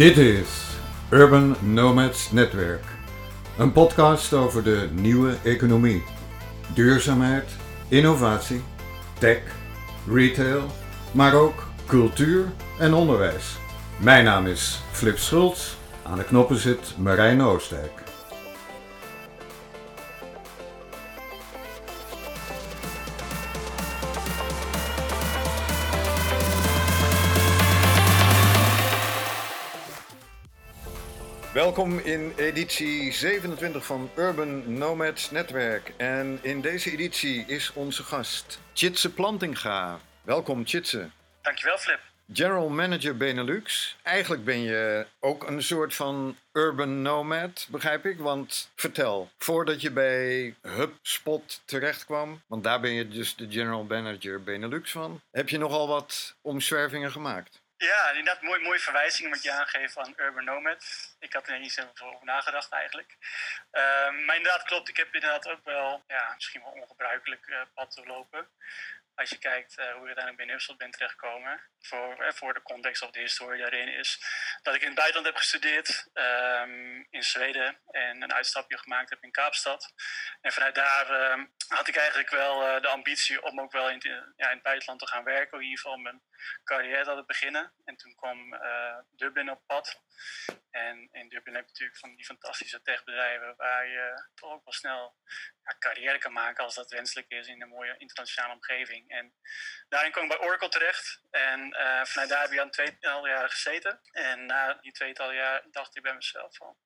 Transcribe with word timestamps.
Dit 0.00 0.16
is 0.16 0.48
Urban 1.10 1.56
Nomads 1.60 2.32
Netwerk. 2.32 2.84
Een 3.58 3.72
podcast 3.72 4.32
over 4.32 4.62
de 4.62 4.88
nieuwe 4.92 5.36
economie. 5.44 6.02
Duurzaamheid, 6.74 7.50
innovatie, 7.88 8.60
tech, 9.18 9.42
retail, 10.08 10.62
maar 11.12 11.34
ook 11.34 11.66
cultuur 11.86 12.44
en 12.78 12.94
onderwijs. 12.94 13.58
Mijn 13.96 14.24
naam 14.24 14.46
is 14.46 14.82
Flip 14.90 15.18
Schultz. 15.18 15.74
Aan 16.02 16.18
de 16.18 16.24
knoppen 16.24 16.56
zit 16.56 16.94
Marijn 16.98 17.42
Oostdijk. 17.42 18.09
Welkom 31.60 31.98
in 31.98 32.32
editie 32.36 33.12
27 33.12 33.84
van 33.84 34.10
Urban 34.16 34.78
Nomads 34.78 35.30
Netwerk. 35.30 35.92
En 35.96 36.38
in 36.42 36.60
deze 36.60 36.90
editie 36.90 37.44
is 37.46 37.72
onze 37.72 38.02
gast 38.02 38.60
Chitse 38.72 39.12
Plantinga. 39.12 40.00
Welkom 40.22 40.66
Chitse. 40.66 41.10
Dankjewel 41.42 41.78
Flip. 41.78 42.00
General 42.32 42.68
Manager 42.68 43.16
Benelux. 43.16 43.96
Eigenlijk 44.02 44.44
ben 44.44 44.60
je 44.60 45.06
ook 45.18 45.48
een 45.48 45.62
soort 45.62 45.94
van 45.94 46.36
urban 46.52 47.02
nomad, 47.02 47.66
begrijp 47.70 48.06
ik. 48.06 48.18
Want 48.18 48.70
vertel, 48.74 49.30
voordat 49.38 49.80
je 49.80 49.90
bij 49.90 50.54
HubSpot 50.62 51.60
terechtkwam, 51.64 52.42
want 52.46 52.64
daar 52.64 52.80
ben 52.80 52.92
je 52.92 53.08
dus 53.08 53.36
de 53.36 53.46
General 53.50 53.84
Manager 53.84 54.42
Benelux 54.42 54.90
van, 54.90 55.20
heb 55.30 55.48
je 55.48 55.58
nogal 55.58 55.88
wat 55.88 56.34
omzwervingen 56.40 57.12
gemaakt. 57.12 57.59
Ja, 57.80 58.08
inderdaad, 58.08 58.42
mooi, 58.42 58.60
mooie 58.60 58.78
verwijzing 58.78 59.30
wat 59.30 59.42
je 59.42 59.52
aangeeft 59.52 59.96
aan 59.96 60.12
Urban 60.16 60.44
Nomad. 60.44 60.84
Ik 61.18 61.32
had 61.32 61.48
er 61.48 61.58
niet 61.58 61.72
zo 61.72 61.92
over 62.02 62.24
nagedacht 62.24 62.72
eigenlijk. 62.72 63.16
Um, 63.72 64.24
maar 64.24 64.36
inderdaad, 64.36 64.62
klopt. 64.62 64.88
Ik 64.88 64.96
heb 64.96 65.14
inderdaad 65.14 65.48
ook 65.48 65.64
wel, 65.64 66.04
ja, 66.06 66.32
misschien 66.34 66.62
wel 66.62 66.72
ongebruikelijk 66.72 67.46
uh, 67.46 67.60
pad 67.74 67.90
te 67.90 68.06
lopen 68.06 68.48
als 69.20 69.30
je 69.30 69.38
kijkt 69.38 69.78
uh, 69.78 69.84
hoe 69.84 70.00
ik 70.00 70.06
uiteindelijk 70.06 70.36
bij 70.36 70.46
Nufsel 70.46 70.76
ben 70.76 70.90
terechtgekomen, 70.90 71.60
voor, 71.80 72.54
de 72.54 72.62
context 72.62 73.02
of 73.02 73.10
de 73.10 73.20
historie 73.20 73.60
daarin, 73.60 73.88
is 73.88 74.22
dat 74.62 74.74
ik 74.74 74.80
in 74.80 74.86
het 74.86 74.96
buitenland 74.96 75.26
heb 75.26 75.36
gestudeerd, 75.36 76.08
um, 76.14 77.06
in 77.10 77.22
Zweden, 77.22 77.80
en 77.90 78.22
een 78.22 78.32
uitstapje 78.32 78.78
gemaakt 78.78 79.10
heb 79.10 79.22
in 79.22 79.30
Kaapstad. 79.30 79.92
En 80.40 80.52
vanuit 80.52 80.74
daar 80.74 81.32
um, 81.32 81.54
had 81.68 81.88
ik 81.88 81.96
eigenlijk 81.96 82.30
wel 82.30 82.76
uh, 82.76 82.82
de 82.82 82.88
ambitie 82.88 83.42
om 83.42 83.60
ook 83.60 83.72
wel 83.72 83.90
in, 83.90 84.00
ja, 84.36 84.48
in 84.48 84.54
het 84.54 84.62
buitenland 84.62 85.00
te 85.00 85.06
gaan 85.06 85.24
werken, 85.24 85.58
in 85.58 85.64
ieder 85.64 85.78
geval 85.80 85.96
mijn 85.96 86.22
carrière 86.64 87.04
te 87.04 87.24
beginnen. 87.26 87.72
En 87.84 87.96
toen 87.96 88.14
kwam 88.14 88.58
Dublin 89.10 89.50
op 89.50 89.62
pad. 89.66 90.02
En 90.70 91.08
in 91.12 91.28
Dublin 91.28 91.54
heb 91.54 91.64
je 91.64 91.70
natuurlijk 91.70 91.98
van 91.98 92.14
die 92.14 92.24
fantastische 92.24 92.82
techbedrijven 92.82 93.54
waar 93.56 93.86
je 93.86 94.28
toch 94.34 94.50
ook 94.50 94.64
wel 94.64 94.72
snel 94.72 95.16
carrière 95.78 96.18
kan 96.18 96.32
maken 96.32 96.64
als 96.64 96.74
dat 96.74 96.90
wenselijk 96.90 97.30
is 97.30 97.46
in 97.46 97.62
een 97.62 97.68
mooie 97.68 97.94
internationale 97.98 98.52
omgeving. 98.52 99.10
En 99.10 99.34
daarin 99.88 100.12
kwam 100.12 100.24
ik 100.24 100.30
bij 100.30 100.46
Oracle 100.46 100.68
terecht. 100.68 101.22
En 101.30 101.69
uh, 101.74 102.04
vanuit 102.04 102.28
daar 102.28 102.42
heb 102.42 102.50
ik 102.50 102.58
aan 102.58 102.70
tweetal 102.70 103.26
jaar 103.26 103.50
gezeten. 103.50 104.00
En 104.12 104.46
na 104.46 104.74
die 104.74 104.92
tweetal 104.92 105.32
jaar 105.32 105.62
dacht 105.70 105.96
ik 105.96 106.02
bij 106.02 106.14
mezelf 106.14 106.56
van... 106.56 106.76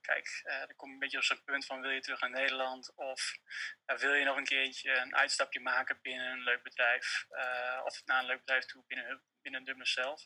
Kijk, 0.00 0.42
uh, 0.44 0.60
er 0.60 0.74
komt 0.76 0.92
een 0.92 0.98
beetje 0.98 1.16
op 1.16 1.24
zo'n 1.24 1.44
punt 1.44 1.66
van 1.66 1.80
wil 1.80 1.90
je 1.90 2.00
terug 2.00 2.20
naar 2.20 2.30
Nederland 2.30 2.92
of 2.94 3.36
wil 3.84 4.14
je 4.14 4.24
nog 4.24 4.36
een 4.36 4.44
keertje 4.44 4.92
een 4.92 5.16
uitstapje 5.16 5.60
maken 5.60 5.98
binnen 6.02 6.26
een 6.26 6.42
leuk 6.42 6.62
bedrijf 6.62 7.26
uh, 7.30 7.80
of 7.84 8.02
naar 8.04 8.18
een 8.18 8.26
leuk 8.26 8.38
bedrijf 8.38 8.64
toe 8.64 8.84
binnen, 8.86 9.22
binnen 9.42 9.64
Dublin 9.64 9.86
zelf. 9.86 10.22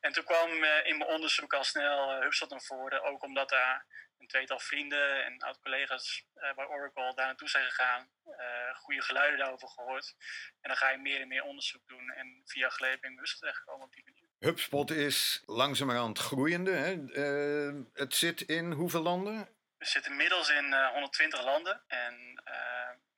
En 0.00 0.12
toen 0.12 0.24
kwam 0.24 0.50
in 0.64 0.96
mijn 0.96 1.10
onderzoek 1.10 1.52
al 1.52 1.64
snel 1.64 2.14
uh, 2.14 2.22
HubSpot 2.22 2.50
naar 2.50 2.62
voren, 2.62 3.02
ook 3.02 3.22
omdat 3.22 3.48
daar 3.48 3.86
een 4.18 4.26
tweetal 4.26 4.58
vrienden 4.58 5.24
en 5.24 5.38
oud-collega's 5.38 6.24
uh, 6.36 6.54
bij 6.54 6.66
Oracle 6.66 7.14
daar 7.14 7.26
naartoe 7.26 7.48
zijn 7.48 7.64
gegaan. 7.64 8.08
Uh, 8.26 8.74
goede 8.74 9.02
geluiden 9.02 9.38
daarover 9.38 9.68
gehoord. 9.68 10.14
En 10.60 10.68
dan 10.68 10.76
ga 10.76 10.90
je 10.90 10.98
meer 10.98 11.20
en 11.20 11.28
meer 11.28 11.42
onderzoek 11.42 11.88
doen. 11.88 12.10
En 12.10 12.42
via 12.44 12.68
geleden 12.68 13.00
ben 13.00 13.10
ik 13.10 13.16
bewust 13.16 13.38
terechtgekomen 13.38 13.86
op 13.86 13.92
die 13.92 14.04
manier. 14.04 14.28
HubSpot 14.38 14.90
is 14.90 15.42
langzamerhand 15.46 16.18
groeiende. 16.18 16.70
Hè? 16.70 16.92
Uh, 16.94 17.82
het 17.92 18.14
zit 18.14 18.40
in 18.40 18.72
hoeveel 18.72 19.02
landen? 19.02 19.48
We 19.78 19.86
zitten 19.86 20.10
inmiddels 20.10 20.50
in 20.50 20.74
120 20.92 21.44
landen. 21.44 21.82
En 21.86 22.42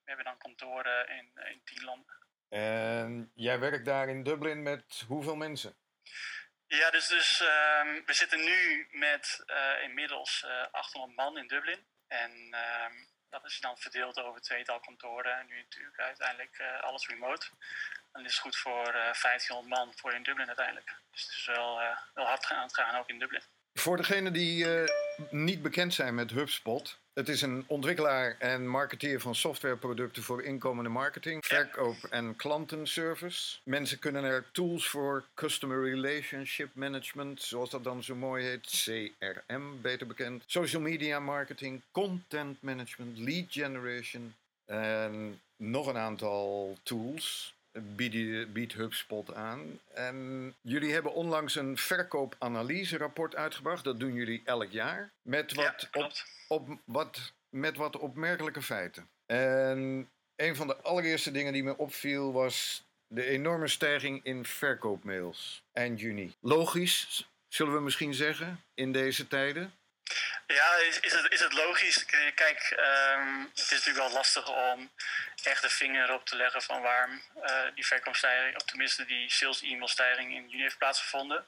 we 0.04 0.16
hebben 0.16 0.24
dan 0.24 0.38
kantoren 0.38 1.08
in, 1.08 1.30
in 1.50 1.60
10 1.64 1.84
landen. 1.84 2.18
En 2.48 3.32
jij 3.34 3.58
werkt 3.58 3.84
daar 3.84 4.08
in 4.08 4.22
Dublin 4.22 4.62
met 4.62 5.04
hoeveel 5.06 5.36
mensen? 5.36 5.74
Ja, 6.78 6.90
dus, 6.90 7.08
dus 7.08 7.40
um, 7.40 8.02
we 8.06 8.12
zitten 8.12 8.44
nu 8.44 8.88
met 8.90 9.42
uh, 9.46 9.82
inmiddels 9.82 10.44
uh, 10.46 10.66
800 10.70 11.16
man 11.16 11.38
in 11.38 11.46
Dublin. 11.46 11.86
En 12.08 12.30
um, 12.32 13.08
dat 13.28 13.44
is 13.44 13.60
dan 13.60 13.78
verdeeld 13.78 14.18
over 14.18 14.40
tweetal 14.40 14.80
kantoren. 14.80 15.38
En 15.38 15.46
nu 15.46 15.56
natuurlijk 15.62 15.98
uiteindelijk 15.98 16.58
uh, 16.58 16.80
alles 16.80 17.06
remote. 17.06 17.46
En 18.12 18.22
dat 18.22 18.30
is 18.30 18.38
goed 18.38 18.56
voor 18.56 18.92
1500 18.92 19.68
man 19.68 19.92
voor 19.96 20.12
in 20.12 20.22
Dublin 20.22 20.46
uiteindelijk. 20.46 20.96
Dus 21.10 21.22
het 21.22 21.30
is 21.30 21.46
wel, 21.46 21.96
wel 22.14 22.26
hard 22.26 22.44
aan 22.44 22.62
het 22.62 22.74
gaan 22.74 22.98
ook 22.98 23.08
in 23.08 23.18
Dublin. 23.18 23.42
Voor 23.74 23.96
degenen 23.96 24.32
die 24.32 24.66
niet 25.30 25.62
bekend 25.62 25.94
zijn 25.94 26.14
met 26.14 26.30
HubSpot, 26.30 26.98
het 27.12 27.28
is 27.28 27.42
een 27.42 27.64
ontwikkelaar 27.66 28.36
en 28.38 28.68
marketeer 28.68 29.20
van 29.20 29.34
softwareproducten 29.34 30.22
voor 30.22 30.42
inkomende 30.42 30.90
marketing, 30.90 31.44
verkoop 31.46 31.96
en 32.10 32.36
klantenservice. 32.36 33.58
Mensen 33.64 33.98
kunnen 33.98 34.24
er 34.24 34.44
tools 34.52 34.88
voor 34.88 35.24
customer 35.34 35.84
relationship 35.84 36.68
management, 36.72 37.42
zoals 37.42 37.70
dat 37.70 37.84
dan 37.84 38.02
zo 38.02 38.14
mooi 38.14 38.44
heet, 38.44 38.84
CRM, 38.84 39.80
beter 39.80 40.06
bekend, 40.06 40.42
social 40.46 40.82
media 40.82 41.20
marketing, 41.20 41.80
content 41.90 42.62
management, 42.62 43.18
lead 43.18 43.46
generation 43.48 44.34
en 44.64 45.40
nog 45.56 45.86
een 45.86 45.96
aantal 45.98 46.76
tools 46.82 47.54
biedt, 48.52 48.72
HubSpot 48.72 49.34
aan. 49.34 49.80
En 49.94 50.54
jullie 50.60 50.92
hebben 50.92 51.14
onlangs 51.14 51.54
een 51.54 51.76
verkoopanalyse-rapport 51.76 53.36
uitgebracht. 53.36 53.84
Dat 53.84 54.00
doen 54.00 54.14
jullie 54.14 54.42
elk 54.44 54.70
jaar. 54.70 55.10
Met 55.22 55.54
wat, 55.54 55.88
ja, 55.92 56.00
op, 56.00 56.12
op, 56.48 56.78
wat, 56.84 57.32
met 57.48 57.76
wat 57.76 57.98
opmerkelijke 57.98 58.62
feiten. 58.62 59.08
En 59.26 60.08
een 60.36 60.56
van 60.56 60.66
de 60.66 60.76
allereerste 60.76 61.30
dingen 61.30 61.52
die 61.52 61.64
me 61.64 61.76
opviel 61.76 62.32
was 62.32 62.84
de 63.06 63.24
enorme 63.24 63.68
stijging 63.68 64.20
in 64.22 64.44
verkoopmails 64.44 65.62
eind 65.72 66.00
juni. 66.00 66.34
Logisch, 66.40 67.28
zullen 67.48 67.74
we 67.74 67.80
misschien 67.80 68.14
zeggen, 68.14 68.60
in 68.74 68.92
deze 68.92 69.28
tijden. 69.28 69.72
Ja, 70.46 70.76
is, 70.76 71.00
is, 71.00 71.12
het, 71.12 71.32
is 71.32 71.40
het 71.40 71.52
logisch? 71.52 72.04
Kijk, 72.34 72.76
um, 72.76 73.50
het 73.54 73.58
is 73.58 73.70
natuurlijk 73.70 74.06
wel 74.06 74.12
lastig 74.12 74.48
om 74.48 74.90
echt 75.42 75.62
de 75.62 75.70
vinger 75.70 76.08
erop 76.08 76.26
te 76.26 76.36
leggen 76.36 76.62
van 76.62 76.82
waarom 76.82 77.22
uh, 77.36 77.74
die 77.74 77.86
verkoopstijging, 77.86 78.56
of 78.56 78.62
tenminste 78.62 79.04
die 79.04 79.30
sales-e-mailstijging 79.30 80.34
in 80.34 80.48
juni 80.48 80.62
heeft 80.62 80.78
plaatsgevonden. 80.78 81.46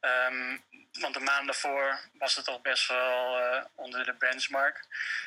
Um, 0.00 0.64
want 0.92 1.14
de 1.14 1.20
maand 1.20 1.46
daarvoor 1.46 2.00
was 2.12 2.34
het 2.36 2.44
toch 2.44 2.60
best 2.60 2.88
wel 2.88 3.40
uh, 3.40 3.64
onder 3.74 4.04
de 4.04 4.12
benchmark. 4.12 4.84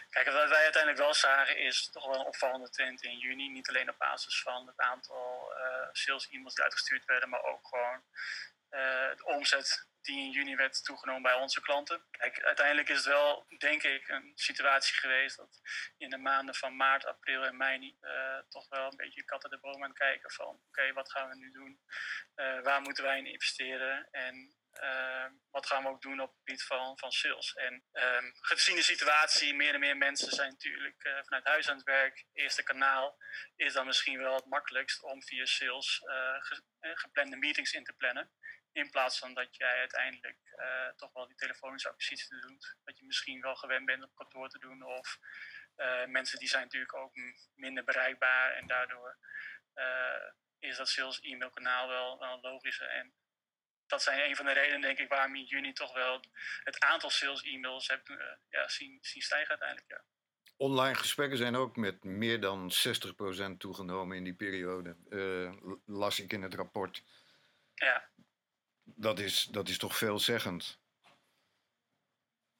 Kijk, 0.09 0.25
wat 0.25 0.49
wij 0.49 0.63
uiteindelijk 0.63 1.01
wel 1.01 1.13
zagen 1.13 1.57
is 1.57 1.89
toch 1.91 2.05
wel 2.05 2.15
een 2.15 2.25
opvallende 2.25 2.69
trend 2.69 3.03
in 3.03 3.17
juni. 3.17 3.49
Niet 3.49 3.69
alleen 3.69 3.89
op 3.89 3.97
basis 3.97 4.41
van 4.41 4.67
het 4.67 4.79
aantal 4.79 5.53
uh, 5.57 5.87
sales-e-mails 5.91 6.55
die 6.55 6.63
uitgestuurd 6.63 7.05
werden, 7.05 7.29
maar 7.29 7.43
ook 7.43 7.67
gewoon 7.67 8.03
de 8.71 9.25
omzet 9.25 9.89
die 10.01 10.19
in 10.19 10.31
juni 10.31 10.55
werd 10.55 10.83
toegenomen 10.83 11.21
bij 11.21 11.33
onze 11.33 11.61
klanten. 11.61 12.03
Kijk, 12.11 12.43
uiteindelijk 12.43 12.89
is 12.89 12.97
het 12.97 13.05
wel, 13.05 13.45
denk 13.57 13.83
ik, 13.83 14.07
een 14.07 14.31
situatie 14.35 14.95
geweest 14.95 15.37
dat 15.37 15.61
in 15.97 16.09
de 16.09 16.17
maanden 16.17 16.55
van 16.55 16.75
maart, 16.75 17.05
april 17.05 17.45
en 17.45 17.57
mei 17.57 17.97
uh, 18.01 18.37
toch 18.49 18.69
wel 18.69 18.85
een 18.91 18.97
beetje 18.97 19.23
katten 19.23 19.49
de 19.49 19.59
boom 19.59 19.83
aan 19.83 19.89
het 19.89 19.97
kijken 19.97 20.31
van 20.31 20.61
oké, 20.67 20.93
wat 20.93 21.11
gaan 21.11 21.29
we 21.29 21.35
nu 21.35 21.51
doen? 21.51 21.79
Uh, 22.35 22.61
waar 22.61 22.81
moeten 22.81 23.03
wij 23.03 23.17
in 23.17 23.25
investeren? 23.25 24.07
En 24.11 24.55
wat 25.51 25.65
gaan 25.65 25.83
we 25.83 25.89
ook 25.89 26.01
doen 26.01 26.21
op 26.21 26.29
het 26.29 26.37
gebied 26.37 26.63
van, 26.63 26.97
van 26.97 27.11
sales? 27.11 27.53
En 27.53 27.83
um, 27.93 28.33
gezien 28.41 28.75
de 28.75 28.81
situatie, 28.81 29.55
meer 29.55 29.73
en 29.73 29.79
meer 29.79 29.97
mensen 29.97 30.31
zijn 30.31 30.49
natuurlijk 30.49 31.21
vanuit 31.23 31.45
huis 31.45 31.69
aan 31.69 31.75
het 31.75 31.85
werk. 31.85 32.25
Eerste 32.33 32.63
kanaal 32.63 33.17
is 33.55 33.73
dan 33.73 33.85
misschien 33.85 34.19
wel 34.19 34.35
het 34.35 34.45
makkelijkst 34.45 35.03
om 35.03 35.23
via 35.23 35.45
sales 35.45 36.01
ge 36.39 36.63
geplande 36.79 37.35
meetings 37.35 37.73
in 37.73 37.83
te 37.83 37.93
plannen. 37.93 38.31
In 38.73 38.89
plaats 38.89 39.19
van 39.19 39.33
dat 39.33 39.55
jij 39.55 39.79
uiteindelijk 39.79 40.37
uh, 40.55 40.87
toch 40.95 41.13
wel 41.13 41.27
die 41.27 41.35
telefonische 41.35 41.89
acquisitie 41.89 42.39
doet. 42.41 42.75
Dat 42.83 42.97
je 42.97 43.05
misschien 43.05 43.41
wel 43.41 43.55
gewend 43.55 43.85
bent 43.85 44.03
op 44.03 44.15
kantoor 44.15 44.49
te 44.49 44.59
doen. 44.59 44.83
Of 44.83 45.19
uh, 45.77 46.05
mensen 46.05 46.39
die 46.39 46.47
zijn 46.47 46.63
natuurlijk 46.63 46.93
ook 46.93 47.13
minder 47.55 47.83
bereikbaar. 47.83 48.53
En 48.53 48.67
daardoor 48.67 49.17
uh, 49.75 50.31
is 50.59 50.77
dat 50.77 50.89
sales 50.89 51.19
e-mail 51.19 51.49
kanaal 51.49 51.87
wel, 51.87 52.19
wel 52.19 52.39
logischer. 52.41 52.87
En 52.87 53.13
dat 53.87 54.01
zijn 54.01 54.29
een 54.29 54.35
van 54.35 54.45
de 54.45 54.51
redenen, 54.51 54.81
denk 54.81 54.97
ik, 54.97 55.09
waarom 55.09 55.35
in 55.35 55.43
juni 55.43 55.73
toch 55.73 55.93
wel 55.93 56.23
het 56.63 56.79
aantal 56.79 57.09
sales 57.09 57.43
e-mails 57.43 57.87
heb 57.87 58.07
ja, 58.49 58.67
zien, 58.67 58.97
zien 59.01 59.21
stijgen 59.21 59.49
uiteindelijk. 59.49 59.89
Ja. 59.89 60.03
Online 60.57 60.95
gesprekken 60.95 61.37
zijn 61.37 61.55
ook 61.55 61.75
met 61.75 62.03
meer 62.03 62.39
dan 62.41 62.71
60% 63.53 63.57
toegenomen 63.57 64.17
in 64.17 64.23
die 64.23 64.35
periode. 64.35 64.95
las 65.85 66.19
ik 66.19 66.33
in 66.33 66.41
het 66.41 66.53
rapport. 66.53 67.03
Ja 67.73 68.10
dat 68.95 69.19
is, 69.19 69.43
dat 69.43 69.69
is 69.69 69.77
toch 69.77 69.97
veelzeggend. 69.97 70.79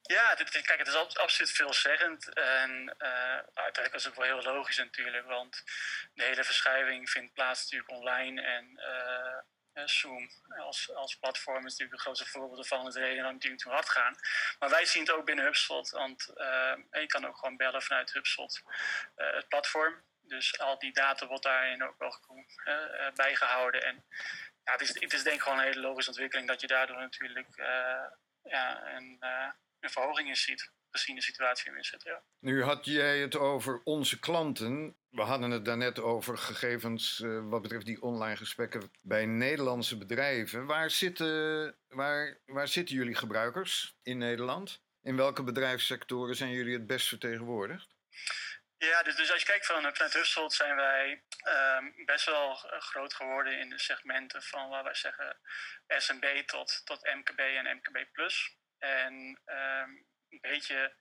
Ja, 0.01 0.35
kijk, 0.35 0.77
het 0.77 0.87
is 0.87 0.95
absoluut 0.95 1.51
veelzeggend. 1.51 2.33
En 2.33 2.95
uh, 2.97 3.39
uiteindelijk 3.53 3.93
is 3.93 4.03
het 4.03 4.15
wel 4.15 4.25
heel 4.25 4.53
logisch 4.53 4.77
natuurlijk, 4.77 5.25
want 5.25 5.63
de 6.13 6.23
hele 6.23 6.43
verschuiving 6.43 7.09
vindt 7.09 7.33
plaats 7.33 7.61
natuurlijk 7.61 7.91
online. 7.91 8.41
En 8.41 8.81
uh, 9.73 9.85
Zoom 9.85 10.29
als, 10.57 10.93
als 10.93 11.15
platform 11.15 11.65
is 11.65 11.71
natuurlijk 11.71 11.93
een 11.93 11.99
grootste 11.99 12.25
voorbeeld 12.25 12.59
ervan. 12.59 12.85
Het 12.85 12.95
reden 12.95 13.23
dat 13.23 13.31
natuurlijk 13.31 13.61
toen 13.61 13.71
hard 13.71 13.89
gaan. 13.89 14.15
Maar 14.59 14.69
wij 14.69 14.85
zien 14.85 15.01
het 15.01 15.11
ook 15.11 15.25
binnen 15.25 15.45
HubSpot, 15.45 15.89
want 15.89 16.23
je 16.91 17.05
kan 17.07 17.25
ook 17.25 17.37
gewoon 17.37 17.57
bellen 17.57 17.81
vanuit 17.81 18.13
HubSpot, 18.13 18.61
het 19.15 19.47
platform. 19.47 20.03
Dus 20.21 20.59
al 20.59 20.79
die 20.79 20.93
data 20.93 21.27
wordt 21.27 21.43
daarin 21.43 21.83
ook 21.83 21.97
wel 21.97 22.45
bijgehouden. 23.15 23.83
En 23.83 24.05
ja, 24.63 24.71
het, 24.71 24.81
is, 24.81 24.89
het 24.99 25.13
is 25.13 25.23
denk 25.23 25.35
ik 25.35 25.41
gewoon 25.41 25.57
een 25.57 25.65
hele 25.65 25.81
logische 25.81 26.09
ontwikkeling 26.09 26.47
dat 26.47 26.61
je 26.61 26.67
daardoor 26.67 26.97
natuurlijk 26.97 27.47
ja, 28.43 28.95
een 28.95 29.19
een 29.81 29.89
verhoging 29.89 30.27
in 30.27 30.35
ziet, 30.35 30.71
gezien 30.91 31.15
de 31.15 31.21
situatie 31.21 31.71
we 31.71 31.83
zitten. 31.83 32.11
Ja. 32.11 32.23
Nu 32.39 32.63
had 32.63 32.85
jij 32.85 33.19
het 33.19 33.35
over 33.35 33.81
onze 33.83 34.19
klanten. 34.19 34.95
We 35.09 35.21
hadden 35.21 35.51
het 35.51 35.65
daarnet 35.65 35.99
over 35.99 36.37
gegevens 36.37 37.19
uh, 37.19 37.49
wat 37.49 37.61
betreft 37.61 37.85
die 37.85 38.01
online 38.01 38.35
gesprekken 38.35 38.91
bij 39.01 39.25
Nederlandse 39.25 39.97
bedrijven. 39.97 40.65
Waar 40.65 40.89
zitten, 40.89 41.75
waar, 41.87 42.39
waar 42.45 42.67
zitten 42.67 42.95
jullie 42.95 43.15
gebruikers 43.15 43.95
in 44.03 44.17
Nederland? 44.17 44.81
In 45.01 45.15
welke 45.15 45.43
bedrijfssectoren 45.43 46.35
zijn 46.35 46.51
jullie 46.51 46.73
het 46.73 46.87
best 46.87 47.07
vertegenwoordigd? 47.07 47.95
Ja, 48.89 49.03
dus, 49.03 49.15
dus 49.15 49.31
als 49.31 49.39
je 49.39 49.45
kijkt 49.45 49.65
van, 49.65 49.93
vanuit 49.93 50.13
Hubspot 50.13 50.53
zijn 50.53 50.75
wij 50.75 51.23
um, 51.77 52.05
best 52.05 52.25
wel 52.25 52.55
groot 52.55 53.13
geworden 53.13 53.59
in 53.59 53.69
de 53.69 53.79
segmenten 53.79 54.43
van 54.43 54.69
waar 54.69 54.83
wij 54.83 54.93
zeggen 54.93 55.39
SMB 55.87 56.43
tot, 56.45 56.81
tot 56.85 57.13
MKB 57.13 57.39
en 57.39 57.75
MKB+. 57.75 58.05
En 58.77 59.13
um, 59.45 60.05
een 60.29 60.39
beetje 60.41 60.95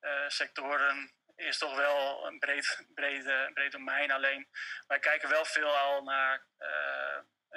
uh, 0.00 0.28
sectoren 0.28 1.12
is 1.36 1.58
toch 1.58 1.76
wel 1.76 2.26
een 2.26 2.38
breed, 2.38 2.86
brede, 2.94 3.50
breed 3.54 3.72
domein. 3.72 4.10
Alleen 4.10 4.48
wij 4.86 4.98
kijken 4.98 5.28
wel 5.28 5.44
veel 5.44 5.76
al 5.76 6.02
naar 6.02 6.46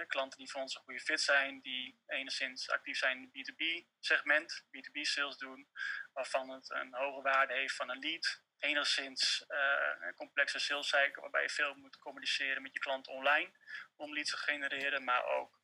klanten 0.08 0.38
die 0.38 0.52
voor 0.52 0.62
ons 0.62 0.76
een 0.76 0.82
goede 0.82 1.00
fit 1.00 1.22
zijn, 1.22 1.62
die 1.62 2.00
enigszins 2.08 2.70
actief 2.70 2.98
zijn 2.98 3.18
in 3.18 3.24
het 3.24 3.52
B2B-segment, 3.52 4.64
B2B-sales 4.64 5.38
doen, 5.38 5.68
waarvan 6.14 6.50
het 6.50 6.70
een 6.70 6.94
hoge 6.94 7.22
waarde 7.22 7.54
heeft 7.54 7.76
van 7.76 7.90
een 7.90 8.00
lead. 8.00 8.42
Enigszins 8.64 9.46
uh, 9.50 10.16
complexe 10.16 10.60
sales 10.60 10.88
cycle 10.88 11.22
waarbij 11.22 11.42
je 11.42 11.50
veel 11.50 11.74
moet 11.76 11.98
communiceren 11.98 12.62
met 12.62 12.74
je 12.74 12.80
klant 12.80 13.08
online 13.08 13.52
om 13.96 14.14
leads 14.14 14.30
te 14.30 14.38
genereren, 14.38 15.04
maar 15.04 15.26
ook 15.26 15.60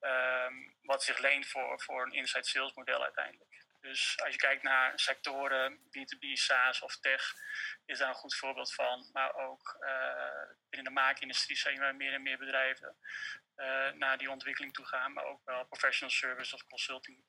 um, 0.00 0.74
wat 0.82 1.04
zich 1.04 1.18
leent 1.18 1.46
voor, 1.46 1.80
voor 1.80 2.02
een 2.02 2.12
inside 2.12 2.44
sales 2.44 2.74
model 2.74 3.02
uiteindelijk. 3.02 3.64
Dus 3.80 4.20
als 4.22 4.32
je 4.32 4.36
kijkt 4.36 4.62
naar 4.62 4.92
sectoren, 4.98 5.78
B2B, 5.78 6.32
SaaS 6.32 6.82
of 6.82 6.96
tech, 6.96 7.34
is 7.86 7.98
daar 7.98 8.08
een 8.08 8.14
goed 8.14 8.34
voorbeeld 8.36 8.74
van. 8.74 9.08
Maar 9.12 9.34
ook 9.34 9.76
uh, 9.80 9.88
binnen 10.70 10.94
de 10.94 11.00
maakindustrie 11.00 11.56
zijn 11.56 11.80
er 11.80 11.94
meer 11.94 12.12
en 12.12 12.22
meer 12.22 12.38
bedrijven 12.38 12.96
uh, 13.56 13.90
naar 13.92 14.18
die 14.18 14.30
ontwikkeling 14.30 14.74
toe 14.74 14.84
gaan. 14.86 15.12
Maar 15.12 15.24
ook 15.24 15.44
wel 15.44 15.64
professional 15.64 16.14
service 16.14 16.54
of 16.54 16.66
consulting 16.66 17.24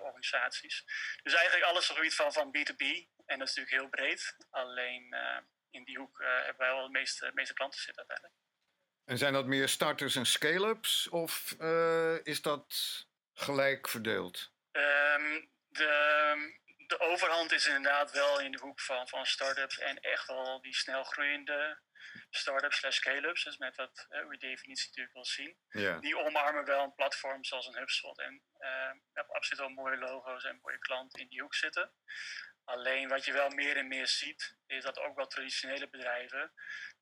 organisaties. 0.00 0.84
Dus 1.22 1.34
eigenlijk 1.34 1.66
alles 1.66 1.90
op 1.90 1.96
het 1.96 1.96
gebied 1.96 2.14
van, 2.14 2.32
van 2.32 2.56
B2B. 2.56 3.17
En 3.28 3.38
dat 3.38 3.48
is 3.48 3.54
natuurlijk 3.54 3.82
heel 3.82 3.88
breed. 3.88 4.36
Alleen 4.50 5.16
in 5.70 5.84
die 5.84 5.98
hoek 5.98 6.18
hebben 6.18 6.56
wij 6.56 6.74
wel 6.74 6.84
de 6.84 6.98
meeste, 6.98 7.30
meeste 7.34 7.54
klanten 7.54 7.80
zitten 7.80 8.08
uiteindelijk. 8.08 8.36
En 9.04 9.18
zijn 9.18 9.32
dat 9.32 9.46
meer 9.46 9.68
starters 9.68 10.16
en 10.16 10.26
scale-ups 10.26 11.08
of 11.08 11.52
is 12.22 12.42
dat 12.42 12.74
gelijk 13.34 13.88
verdeeld? 13.88 14.52
Um, 14.72 15.50
de, 15.68 16.56
de 16.86 17.00
overhand 17.00 17.52
is 17.52 17.66
inderdaad 17.66 18.10
wel 18.12 18.40
in 18.40 18.52
de 18.52 18.58
hoek 18.58 18.80
van, 18.80 19.08
van 19.08 19.26
start-ups 19.26 19.78
en 19.78 20.00
echt 20.00 20.26
wel 20.26 20.60
die 20.60 20.74
snel 20.74 21.04
groeiende 21.04 21.80
start-ups 22.30 22.76
slash 22.76 22.96
scale-ups. 22.96 23.44
Dus 23.44 23.56
met 23.56 23.76
wat 23.76 24.06
uh, 24.10 24.26
we 24.26 24.36
definitie 24.36 24.86
natuurlijk 24.86 25.14
wel 25.14 25.24
zien. 25.24 25.56
Die 26.00 26.18
omarmen 26.18 26.64
wel 26.64 26.84
een 26.84 26.94
platform 26.94 27.44
zoals 27.44 27.66
een 27.66 27.78
HubSpot. 27.78 28.18
En 28.18 28.42
uh, 28.58 28.92
hebben 29.12 29.34
absoluut 29.34 29.64
wel 29.64 29.84
mooie 29.84 29.96
logo's 29.96 30.44
en 30.44 30.58
mooie 30.62 30.78
klanten 30.78 31.20
in 31.20 31.28
die 31.28 31.40
hoek 31.40 31.54
zitten. 31.54 31.92
Alleen 32.68 33.08
wat 33.08 33.24
je 33.24 33.32
wel 33.32 33.48
meer 33.48 33.76
en 33.76 33.88
meer 33.88 34.06
ziet, 34.06 34.56
is 34.66 34.82
dat 34.82 34.98
ook 34.98 35.16
wel 35.16 35.26
traditionele 35.26 35.88
bedrijven 35.88 36.52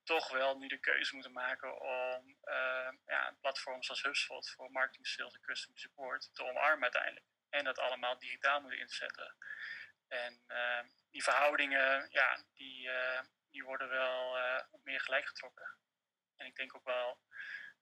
toch 0.05 0.29
wel 0.29 0.59
nu 0.59 0.67
de 0.69 0.79
keuze 0.79 1.15
moeten 1.15 1.33
maken 1.33 1.81
om 1.81 2.29
uh, 2.29 2.89
ja, 3.07 3.29
een 3.29 3.39
platform 3.41 3.83
zoals 3.83 4.03
HubSpot 4.03 4.51
voor 4.51 4.71
marketing, 4.71 5.07
sales 5.07 5.35
en 5.35 5.41
customer 5.41 5.79
support 5.79 6.31
te 6.33 6.45
omarmen 6.45 6.83
uiteindelijk 6.83 7.27
en 7.49 7.65
dat 7.65 7.79
allemaal 7.79 8.19
digitaal 8.19 8.61
moeten 8.61 8.81
inzetten. 8.81 9.37
En 10.09 10.43
uh, 10.49 10.83
die 11.11 11.23
verhoudingen, 11.23 12.07
ja, 12.11 12.45
die, 12.55 12.89
uh, 12.89 13.21
die 13.51 13.65
worden 13.65 13.89
wel 13.89 14.39
uh, 14.39 14.63
meer 14.83 15.01
gelijk 15.01 15.27
getrokken. 15.27 15.77
En 16.37 16.47
ik 16.47 16.57
denk 16.57 16.77
ook 16.77 16.85
wel, 16.85 17.21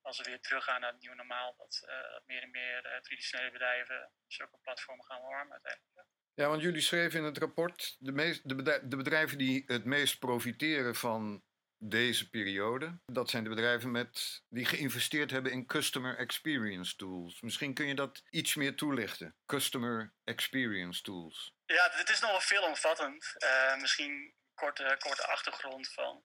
als 0.01 0.19
we 0.19 0.25
weer 0.25 0.41
teruggaan 0.41 0.81
naar 0.81 0.91
het 0.91 1.01
nieuwe 1.01 1.17
normaal, 1.17 1.55
dat, 1.57 1.83
dat 1.87 2.27
meer 2.27 2.43
en 2.43 2.51
meer 2.51 2.83
traditionele 2.83 3.51
bedrijven 3.51 4.13
zulke 4.27 4.59
platformen 4.59 5.05
gaan 5.05 5.21
omarmen 5.21 5.53
uiteindelijk. 5.53 6.14
Ja, 6.35 6.49
want 6.49 6.63
jullie 6.63 6.81
schreven 6.81 7.19
in 7.19 7.25
het 7.25 7.39
rapport, 7.39 7.97
de, 7.99 8.13
meest, 8.13 8.49
de 8.89 8.97
bedrijven 8.97 9.39
die 9.39 9.65
het 9.67 9.85
meest 9.85 10.19
profiteren 10.19 10.95
van 10.95 11.43
deze 11.79 12.31
periode. 12.31 12.99
Dat 13.07 13.31
zijn 13.31 13.43
de 13.43 13.49
bedrijven 13.49 13.91
met, 13.91 14.43
die 14.49 14.65
geïnvesteerd 14.65 15.31
hebben 15.31 15.53
in 15.53 15.67
Customer 15.67 16.17
Experience 16.19 16.97
Tools. 16.97 17.41
Misschien 17.41 17.75
kun 17.75 17.87
je 17.87 17.95
dat 17.95 18.23
iets 18.31 18.55
meer 18.55 18.77
toelichten. 18.77 19.37
Customer 19.47 20.15
Experience 20.25 21.03
Tools. 21.03 21.55
Ja, 21.67 21.89
dit 21.97 22.11
is 22.11 22.21
nogal 22.21 22.41
veelomvattend. 22.41 23.35
Uh, 23.39 23.81
misschien 23.81 24.35
korte, 24.55 24.97
korte 24.99 25.27
achtergrond 25.27 25.93
van 25.93 26.25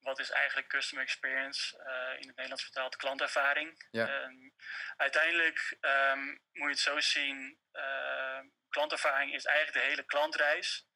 wat 0.00 0.18
is 0.18 0.30
eigenlijk 0.30 0.68
Customer 0.68 1.04
Experience, 1.04 1.76
uh, 1.76 2.20
in 2.20 2.26
het 2.26 2.36
Nederlands 2.36 2.62
vertaald 2.62 2.96
klantervaring. 2.96 3.86
Ja. 3.90 4.08
Uh, 4.08 4.50
uiteindelijk 4.96 5.76
um, 5.80 6.24
moet 6.52 6.68
je 6.68 6.68
het 6.68 6.78
zo 6.78 7.00
zien, 7.00 7.60
ehm, 7.72 8.46
klantervaring 8.68 9.34
is 9.34 9.44
eigenlijk 9.44 9.78
de 9.78 9.90
hele 9.90 10.04
klantreis 10.04 10.86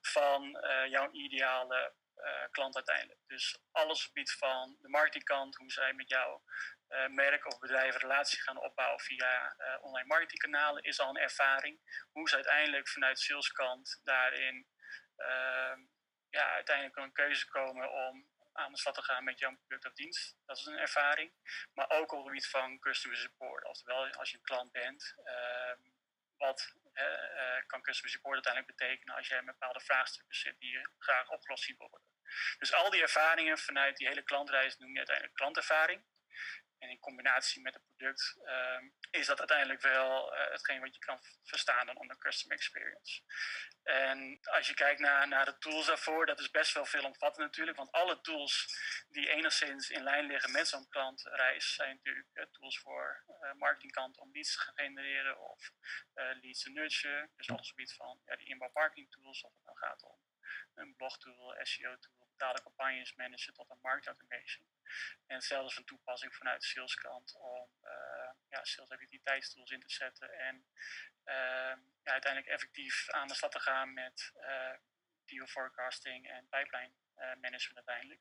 van 0.00 0.56
eh, 0.56 0.86
jouw 0.90 1.10
ideale 1.10 1.94
uh, 2.16 2.50
klant 2.50 2.74
uiteindelijk. 2.74 3.20
Dus 3.26 3.58
alles 3.72 4.04
gebied 4.04 4.32
van 4.32 4.76
de 4.80 4.88
marketingkant, 4.88 5.56
hoe 5.56 5.70
zij 5.70 5.92
met 5.92 6.08
jouw 6.08 6.42
uh, 6.88 7.06
merk 7.06 7.46
of 7.46 7.58
bedrijf 7.58 7.94
een 7.94 8.00
relatie 8.00 8.40
gaan 8.40 8.62
opbouwen 8.62 9.00
via 9.00 9.54
uh, 9.58 9.84
online 9.84 10.06
marketingkanalen, 10.06 10.82
is 10.82 11.00
al 11.00 11.08
een 11.08 11.22
ervaring. 11.22 11.80
Hoe 12.12 12.28
ze 12.28 12.34
uiteindelijk 12.34 12.88
vanuit 12.88 13.18
saleskant 13.18 14.00
daarin 14.02 14.66
ehm, 15.16 15.80
ja, 16.30 16.52
uiteindelijk 16.52 16.96
een 16.96 17.12
keuze 17.12 17.48
komen 17.48 17.92
om 17.92 18.28
aan 18.60 18.72
de 18.72 18.78
slag 18.78 18.94
te 18.94 19.02
gaan 19.02 19.24
met 19.24 19.38
jouw 19.38 19.56
product 19.56 19.86
of 19.86 19.92
dienst. 19.92 20.36
Dat 20.46 20.56
is 20.56 20.66
een 20.66 20.78
ervaring. 20.78 21.32
Maar 21.74 21.90
ook 21.90 22.12
op 22.12 22.18
het 22.18 22.26
gebied 22.26 22.48
van 22.48 22.78
customer 22.78 23.18
support. 23.18 23.64
Oftewel, 23.64 24.10
als 24.12 24.30
je 24.30 24.36
een 24.36 24.42
klant 24.42 24.72
bent, 24.72 25.14
ehm, 25.24 25.78
wat 26.36 26.74
uh, 26.94 27.66
kan 27.66 27.82
customer 27.82 28.10
support 28.10 28.34
uiteindelijk 28.34 28.76
betekenen 28.76 29.14
als 29.14 29.28
jij 29.28 29.42
met 29.42 29.58
bepaalde 29.58 29.80
vraagstukken 29.80 30.36
zit 30.36 30.60
die 30.60 30.70
je 30.70 30.90
graag 30.98 31.28
opgelost 31.30 31.64
ziet 31.64 31.76
worden. 31.76 32.00
Dus 32.58 32.72
al 32.72 32.90
die 32.90 33.02
ervaringen 33.02 33.58
vanuit 33.58 33.96
die 33.96 34.08
hele 34.08 34.22
klantreis 34.22 34.76
noem 34.78 34.90
je 34.90 34.96
uiteindelijk 34.96 35.36
klantervaring. 35.36 36.04
En 36.80 36.90
in 36.90 36.98
combinatie 36.98 37.62
met 37.62 37.74
het 37.74 37.82
product 37.84 38.36
um, 38.44 38.94
is 39.10 39.26
dat 39.26 39.38
uiteindelijk 39.38 39.82
wel 39.82 40.34
uh, 40.34 40.50
hetgeen 40.50 40.80
wat 40.80 40.94
je 40.94 41.00
kan 41.00 41.18
verstaan 41.42 41.86
dan 41.86 41.96
onder 41.96 42.18
customer 42.18 42.56
experience. 42.56 43.22
En 43.82 44.38
als 44.42 44.66
je 44.66 44.74
kijkt 44.74 45.00
naar, 45.00 45.28
naar 45.28 45.44
de 45.44 45.58
tools 45.58 45.86
daarvoor, 45.86 46.26
dat 46.26 46.40
is 46.40 46.50
best 46.50 46.74
wel 46.74 46.84
veelomvattend 46.84 47.46
natuurlijk. 47.46 47.76
Want 47.76 47.92
alle 47.92 48.20
tools 48.20 48.76
die 49.08 49.28
enigszins 49.28 49.90
in 49.90 50.02
lijn 50.02 50.26
liggen 50.26 50.52
met 50.52 50.68
zo'n 50.68 50.88
klantreis 50.88 51.74
zijn 51.74 51.94
natuurlijk 51.96 52.28
uh, 52.34 52.44
tools 52.44 52.78
voor 52.78 53.24
uh, 53.28 53.52
marketingkant 53.52 54.18
om 54.18 54.32
leads 54.32 54.52
te 54.52 54.60
genereren 54.60 55.40
of 55.50 55.72
leads 56.14 56.62
te 56.62 56.70
nurturen. 56.70 57.30
Dus 57.36 57.50
alles 57.50 57.68
gebied 57.68 57.92
van 57.92 58.20
ja, 58.26 58.36
die 58.36 58.48
inbound 58.48 58.74
marketing 58.74 59.10
tools, 59.10 59.42
of 59.42 59.54
het 59.54 59.64
nou 59.64 59.78
gaat 59.78 60.02
om 60.02 60.18
een 60.74 60.96
blogtool, 60.96 61.56
SEO-tool 61.62 62.19
betaalde 62.40 62.62
campagnes 62.62 63.14
managen 63.14 63.54
tot 63.54 63.70
een 63.70 63.78
marktautomation. 63.82 64.66
En 65.26 65.36
is 65.36 65.74
van 65.74 65.84
toepassing 65.84 66.34
vanuit 66.34 66.60
de 66.60 66.66
saleskant 66.66 67.36
om 67.36 67.70
uh, 67.84 68.30
ja, 68.48 68.64
sales 68.64 68.90
in 69.70 69.80
te 69.80 69.90
zetten 69.90 70.32
en 70.38 70.66
uh, 71.24 71.74
ja, 72.04 72.12
uiteindelijk 72.12 72.52
effectief 72.52 73.10
aan 73.10 73.28
de 73.28 73.34
slag 73.34 73.50
te 73.50 73.60
gaan 73.60 73.92
met 73.92 74.32
uh, 74.36 74.74
deal 75.24 75.46
forecasting 75.46 76.28
en 76.28 76.48
pipeline 76.48 76.92
management 77.40 77.76
uiteindelijk. 77.86 78.20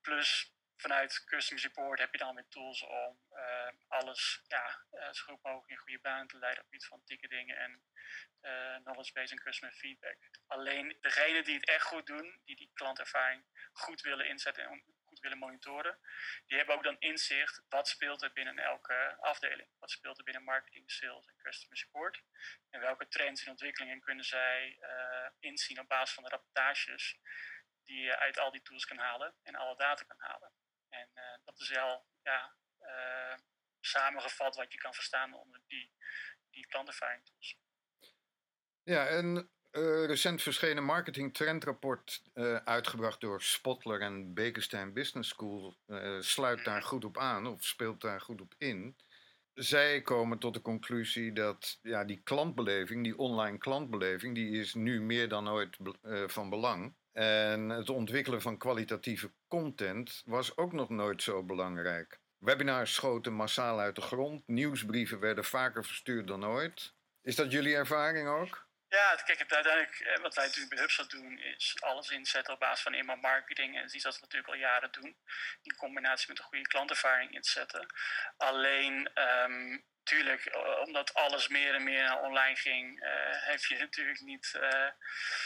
Plus 0.00 0.52
vanuit 0.82 1.24
customer 1.24 1.62
support 1.62 1.98
heb 1.98 2.12
je 2.12 2.18
dan 2.18 2.34
weer 2.34 2.48
tools 2.48 2.82
om 2.82 3.18
uh, 3.32 3.70
alles 3.88 4.42
ja, 4.48 4.84
uh, 4.92 5.12
zo 5.12 5.24
goed 5.24 5.42
mogelijk 5.42 5.70
in 5.70 5.76
goede 5.76 5.98
baan 6.00 6.26
te 6.26 6.38
leiden 6.38 6.62
op 6.62 6.68
gebied 6.68 6.86
van 6.86 7.04
ticketing 7.04 7.54
en 7.54 7.82
uh, 8.42 8.76
knowledge 8.76 9.12
base 9.12 9.32
en 9.32 9.40
customer 9.40 9.74
feedback. 9.74 10.18
Alleen 10.46 10.96
degene 11.00 11.42
die 11.42 11.54
het 11.54 11.68
echt 11.68 11.84
goed 11.84 12.06
doen, 12.06 12.40
die 12.44 12.56
die 12.56 12.70
klantervaring 12.74 13.44
goed 13.72 14.00
willen 14.00 14.26
inzetten 14.26 14.64
en 14.64 14.82
goed 15.04 15.20
willen 15.20 15.38
monitoren. 15.38 15.98
Die 16.46 16.56
hebben 16.56 16.74
ook 16.74 16.84
dan 16.84 16.98
inzicht 16.98 17.62
wat 17.68 17.88
speelt 17.88 18.22
er 18.22 18.32
binnen 18.32 18.58
elke 18.58 19.16
afdeling. 19.20 19.68
Wat 19.78 19.90
speelt 19.90 20.18
er 20.18 20.24
binnen 20.24 20.44
marketing, 20.44 20.90
sales 20.90 21.26
en 21.26 21.36
customer 21.36 21.76
support. 21.76 22.22
En 22.70 22.80
welke 22.80 23.08
trends 23.08 23.44
en 23.44 23.50
ontwikkelingen 23.50 24.00
kunnen 24.00 24.24
zij 24.24 24.78
inzien 25.38 25.80
op 25.80 25.88
basis 25.88 26.14
van 26.14 26.24
de 26.24 26.30
rapportages 26.30 27.18
die 27.84 28.02
je 28.02 28.18
uit 28.18 28.38
al 28.38 28.50
die 28.50 28.62
tools 28.62 28.84
kan 28.86 28.98
halen 28.98 29.34
en 29.42 29.54
alle 29.54 29.76
data 29.76 30.04
kan 30.04 30.18
halen. 30.18 30.52
En 30.92 31.08
uh, 31.14 31.22
dat 31.44 31.60
is 31.60 31.68
wel 31.68 32.04
ja, 32.22 32.54
uh, 32.80 33.36
samengevat 33.80 34.56
wat 34.56 34.72
je 34.72 34.78
kan 34.78 34.94
verstaan 34.94 35.34
onder 35.34 35.60
die, 35.66 35.92
die 36.50 36.66
tools. 36.68 37.56
Ja, 38.82 39.06
en 39.06 39.50
uh, 39.72 40.06
recent 40.06 40.42
verschenen 40.42 40.84
marketing 40.84 41.34
trendrapport 41.34 42.22
uitgebracht 42.64 43.20
door 43.20 43.42
Spotler 43.42 44.00
en 44.00 44.34
Bakerstein 44.34 44.92
Business 44.92 45.28
School 45.28 45.76
sluit 46.18 46.64
daar 46.64 46.82
goed 46.82 47.04
op 47.04 47.18
aan 47.18 47.46
of 47.46 47.64
speelt 47.64 48.00
daar 48.00 48.20
goed 48.20 48.40
op 48.40 48.54
in. 48.58 48.96
Zij 49.54 50.02
komen 50.02 50.38
tot 50.38 50.54
de 50.54 50.60
conclusie 50.60 51.32
dat 51.32 51.78
ja, 51.82 52.04
die 52.04 52.22
klantbeleving, 52.22 53.04
die 53.04 53.18
online 53.18 53.58
klantbeleving, 53.58 54.34
die 54.34 54.60
is 54.60 54.74
nu 54.74 55.02
meer 55.02 55.28
dan 55.28 55.48
ooit 55.48 55.76
van 56.26 56.50
belang. 56.50 56.94
En 57.12 57.68
het 57.68 57.88
ontwikkelen 57.88 58.42
van 58.42 58.58
kwalitatieve 58.58 59.32
content 59.48 60.22
was 60.24 60.56
ook 60.56 60.72
nog 60.72 60.88
nooit 60.88 61.22
zo 61.22 61.42
belangrijk. 61.42 62.20
Webinars 62.38 62.94
schoten 62.94 63.32
massaal 63.32 63.80
uit 63.80 63.94
de 63.94 64.00
grond, 64.00 64.42
nieuwsbrieven 64.46 65.20
werden 65.20 65.44
vaker 65.44 65.84
verstuurd 65.84 66.26
dan 66.26 66.44
ooit. 66.44 66.94
Is 67.22 67.36
dat 67.36 67.52
jullie 67.52 67.74
ervaring 67.74 68.28
ook? 68.28 68.70
Ja, 68.88 69.14
kijk, 69.14 69.38
uiteindelijk, 69.38 70.00
eh, 70.00 70.22
wat 70.22 70.34
wij 70.34 70.44
natuurlijk 70.44 70.74
bij 70.74 70.82
HubSpot 70.82 71.10
doen, 71.10 71.38
is 71.38 71.76
alles 71.80 72.10
inzetten 72.10 72.54
op 72.54 72.60
basis 72.60 72.82
van 72.82 72.94
inbound 72.94 73.22
marketing. 73.22 73.76
En 73.76 73.84
iets 73.84 74.02
dat 74.02 74.14
we 74.14 74.20
natuurlijk 74.20 74.52
al 74.52 74.58
jaren 74.58 74.92
doen. 74.92 75.16
In 75.62 75.76
combinatie 75.76 76.28
met 76.28 76.38
een 76.38 76.44
goede 76.44 76.66
klantervaring 76.66 77.34
inzetten. 77.34 77.86
Alleen, 78.36 79.10
um, 79.14 79.84
tuurlijk, 80.04 80.44
eh, 80.44 80.78
omdat 80.84 81.14
alles 81.14 81.48
meer 81.48 81.74
en 81.74 81.82
meer 81.84 82.18
online 82.18 82.56
ging, 82.56 83.04
uh, 83.04 83.08
heb 83.30 83.64
je 83.64 83.78
natuurlijk 83.86 84.20
niet. 84.20 84.52
Uh, 84.56 84.90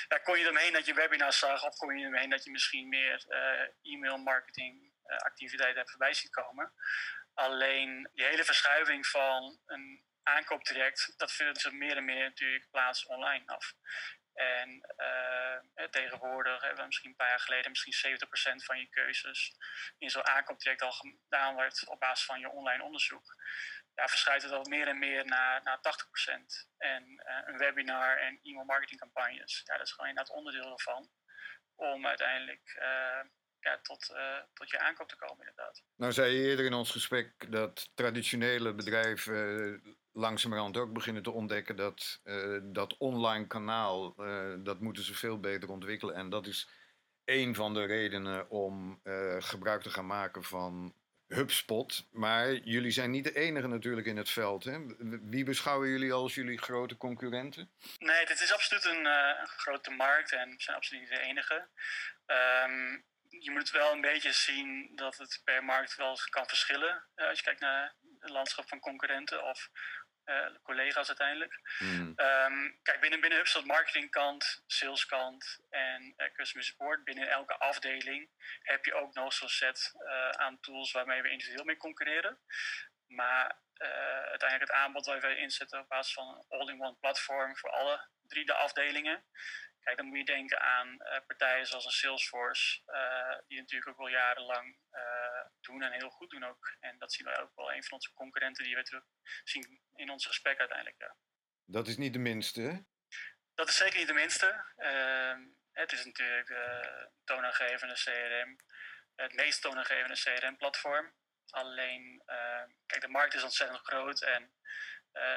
ja, 0.09 0.19
kon 0.23 0.39
je 0.39 0.45
eromheen 0.45 0.73
dat 0.73 0.87
je 0.87 0.95
webinars 0.95 1.39
zag, 1.39 1.65
of 1.65 1.77
kon 1.77 1.97
je 1.97 2.03
eromheen 2.03 2.31
dat 2.31 2.45
je 2.45 2.51
misschien 2.51 2.89
meer 2.89 3.25
e-mail 3.83 4.19
marketing 4.19 4.95
activiteiten 5.07 5.77
hebt 5.77 5.91
voorbij 5.91 6.15
zien 6.15 6.31
komen. 6.31 6.73
Alleen 7.35 8.11
die 8.15 8.25
hele 8.25 8.45
verschuiving 8.45 9.07
van 9.07 9.61
een 9.67 10.05
aankooptraject, 10.23 11.15
dat 11.17 11.33
vinden 11.33 11.57
ze 11.57 11.75
meer 11.75 11.97
en 11.97 12.05
meer 12.05 12.25
natuurlijk 12.25 12.71
plaats 12.71 13.07
online 13.07 13.47
af. 13.47 13.75
En 14.35 14.81
tegenwoordig 15.91 16.61
hebben 16.61 16.81
we 16.81 16.87
misschien 16.87 17.11
een 17.11 17.17
paar 17.17 17.29
jaar 17.29 17.41
geleden 17.41 17.71
misschien 17.71 18.19
70% 18.61 18.65
van 18.65 18.79
je 18.79 18.89
keuzes 18.89 19.57
in 19.99 20.11
zo'n 20.11 20.27
aankooptraject 20.27 20.83
al 20.83 20.93
gedaan 20.93 21.55
wordt 21.55 21.87
op 21.87 22.01
basis 22.01 22.27
van 22.27 22.41
je 22.41 22.51
online 22.51 22.83
onderzoek. 22.83 23.35
Ja, 23.97 24.09
verschuift 24.09 24.45
het 24.45 24.53
al 24.53 24.65
meer 24.69 24.89
en 24.89 24.99
meer 24.99 25.27
naar, 25.27 25.61
naar 25.63 25.79
80%. 25.79 25.81
En 26.79 27.03
uh, 27.03 27.41
een 27.47 27.59
webinar 27.59 28.17
en 28.19 28.41
e-mail 28.43 28.65
marketingcampagnes, 28.65 29.63
ja, 29.65 29.77
dat 29.77 29.87
is 29.87 29.93
gewoon 29.93 30.09
inderdaad 30.09 30.37
onderdeel 30.37 30.73
ervan. 30.73 31.11
Om 31.75 32.07
uiteindelijk 32.07 32.77
uh, 32.79 33.31
ja, 33.61 33.79
tot, 33.83 34.11
uh, 34.11 34.39
tot 34.53 34.71
je 34.71 34.79
aankoop 34.79 35.09
te 35.09 35.17
komen, 35.17 35.39
inderdaad. 35.39 35.83
Nou, 35.97 36.13
zei 36.13 36.35
je 36.35 36.49
eerder 36.49 36.65
in 36.65 36.73
ons 36.73 36.91
gesprek 36.91 37.53
dat 37.53 37.91
traditionele 37.95 38.75
bedrijven 38.75 39.99
langzamerhand 40.13 40.77
ook 40.77 40.93
beginnen 40.93 41.23
te 41.23 41.31
ontdekken 41.31 41.77
dat 41.77 42.21
dat 42.63 42.97
online 42.97 43.47
kanaal, 43.47 44.15
dat 44.63 44.81
moeten 44.81 45.03
ze 45.03 45.15
veel 45.15 45.41
beter 45.41 45.71
ontwikkelen. 45.71 46.15
En 46.15 46.31
dat 46.31 46.47
is 46.47 46.69
een 47.25 47.55
van 47.55 47.75
de 47.75 47.85
redenen 47.85 48.51
om 48.51 49.01
gebruik 49.39 49.83
te 49.83 49.91
gaan 49.91 50.07
maken 50.07 50.43
van 50.43 50.95
HubSpot. 51.29 52.07
Maar 52.11 52.53
jullie 52.53 52.91
zijn 52.91 53.11
niet 53.11 53.25
de 53.25 53.37
enige 53.37 53.67
natuurlijk 53.67 54.07
in 54.07 54.17
het 54.17 54.31
veld. 54.31 54.65
Hè? 54.65 54.79
Wie 55.23 55.45
beschouwen 55.45 55.89
jullie 55.89 56.13
als 56.13 56.35
jullie 56.35 56.59
grote 56.59 56.97
concurrenten? 56.97 57.71
Nee, 57.99 58.27
dit 58.27 58.41
is 58.41 58.53
absoluut 58.53 58.85
een, 58.85 59.05
een 59.05 59.47
grote 59.47 59.91
markt 59.91 60.33
en 60.33 60.51
we 60.51 60.63
zijn 60.63 60.77
absoluut 60.77 61.03
niet 61.03 61.19
de 61.19 61.21
enige. 61.21 61.69
Um, 62.27 63.05
je 63.29 63.51
moet 63.51 63.71
wel 63.71 63.93
een 63.93 64.01
beetje 64.01 64.33
zien 64.33 64.93
dat 64.95 65.17
het 65.17 65.41
per 65.45 65.65
markt 65.65 65.97
wel 65.97 66.19
kan 66.31 66.47
verschillen. 66.47 67.05
als 67.15 67.39
je 67.39 67.45
kijkt 67.45 67.61
naar 67.61 67.95
het 68.21 68.31
landschap 68.31 68.69
van 68.69 68.81
concurrenten 68.81 69.45
of 69.45 69.71
collega's 70.63 71.09
uiteindelijk. 71.09 71.61
Mm. 71.79 72.15
Um, 72.17 72.79
kijk, 72.83 73.01
binnen, 73.01 73.21
binnen 73.21 73.39
HubSpot 73.39 73.65
marketingkant, 73.65 74.63
saleskant 74.67 75.61
en 75.71 76.15
uh, 76.17 76.33
customer 76.33 76.67
support, 76.67 77.05
binnen 77.05 77.29
elke 77.29 77.59
afdeling 77.59 78.31
heb 78.63 78.85
je 78.85 78.95
ook 78.95 79.15
nog 79.15 79.33
zo'n 79.33 79.49
set 79.49 79.93
uh, 79.95 80.29
aan 80.31 80.61
tools 80.61 80.93
waarmee 80.93 81.23
we 81.23 81.31
individueel 81.31 81.65
mee 81.65 81.77
concurreren. 81.77 82.39
Maar 83.07 83.65
uiteindelijk 84.31 84.71
het 84.71 84.81
aanbod 84.81 85.07
waar 85.07 85.21
we 85.21 85.37
inzetten 85.37 85.81
op 85.81 85.89
basis 85.89 86.15
van 86.15 86.29
een 86.29 86.59
all-in-one 86.59 86.95
platform 86.95 87.57
voor 87.57 87.71
alle 87.71 88.09
drie 88.29 88.47
de 88.47 88.55
afdelingen. 88.55 89.25
Kijk, 89.87 89.99
dan 89.99 90.07
moet 90.07 90.19
je 90.19 90.25
denken 90.25 90.61
aan 90.61 90.97
partijen 91.27 91.67
zoals 91.67 91.85
een 91.85 91.91
Salesforce, 91.91 92.83
die 93.47 93.59
natuurlijk 93.59 93.91
ook 93.91 93.99
al 93.99 94.09
jarenlang 94.09 94.79
doen 95.61 95.83
en 95.83 95.93
heel 95.93 96.11
goed 96.11 96.31
doen 96.31 96.45
ook. 96.45 96.77
En 96.81 96.99
dat 96.99 97.13
zien 97.13 97.27
wij 97.27 97.41
ook 97.41 97.53
wel 97.55 97.73
een 97.73 97.83
van 97.83 97.93
onze 97.93 98.13
concurrenten 98.13 98.65
die 98.65 98.77
we 98.77 98.83
terug 98.83 99.05
zien 99.45 99.81
in 99.95 100.11
ons 100.11 100.27
gesprek 100.27 100.59
uiteindelijk. 100.59 101.01
Ja. 101.01 101.17
Dat 101.65 101.87
is 101.87 101.97
niet 101.97 102.13
de 102.13 102.19
minste? 102.19 102.85
Dat 103.55 103.69
is 103.69 103.77
zeker 103.77 103.99
niet 103.99 104.07
de 104.07 104.13
minste. 104.13 104.65
Uh, 104.77 105.37
het 105.73 105.93
is 105.93 106.05
natuurlijk 106.05 106.47
de 106.47 107.09
toonaangevende 107.25 107.95
CRM, 107.95 108.57
het 109.15 109.35
meest 109.35 109.63
toonaangevende 109.63 110.15
CRM-platform. 110.15 111.13
Alleen, 111.47 112.23
uh, 112.27 112.65
kijk, 112.87 113.01
de 113.01 113.09
markt 113.09 113.35
is 113.35 113.43
ontzettend 113.43 113.81
groot 113.81 114.23
en 114.23 114.53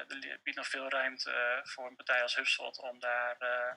er 0.08 0.40
biedt 0.44 0.58
nog 0.58 0.68
veel 0.68 0.90
ruimte 0.90 1.62
voor 1.64 1.88
een 1.88 1.96
partij 1.96 2.22
als 2.22 2.36
HubSpot 2.36 2.80
om 2.80 3.00
daar 3.00 3.36
eh, 3.40 3.74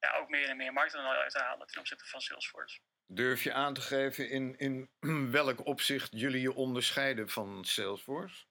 ja, 0.00 0.12
ook 0.16 0.28
meer 0.28 0.48
en 0.48 0.56
meer 0.56 0.72
markt 0.72 0.94
uit 0.94 1.30
te 1.30 1.38
halen 1.38 1.66
ten 1.66 1.80
opzichte 1.80 2.04
van 2.06 2.20
Salesforce. 2.20 2.80
Durf 3.06 3.42
je 3.42 3.52
aan 3.52 3.74
te 3.74 3.80
geven 3.80 4.28
in, 4.28 4.58
in 4.58 4.90
welk 5.30 5.66
opzicht 5.66 6.08
jullie 6.12 6.40
je 6.40 6.54
onderscheiden 6.54 7.28
van 7.28 7.64
Salesforce? 7.64 8.44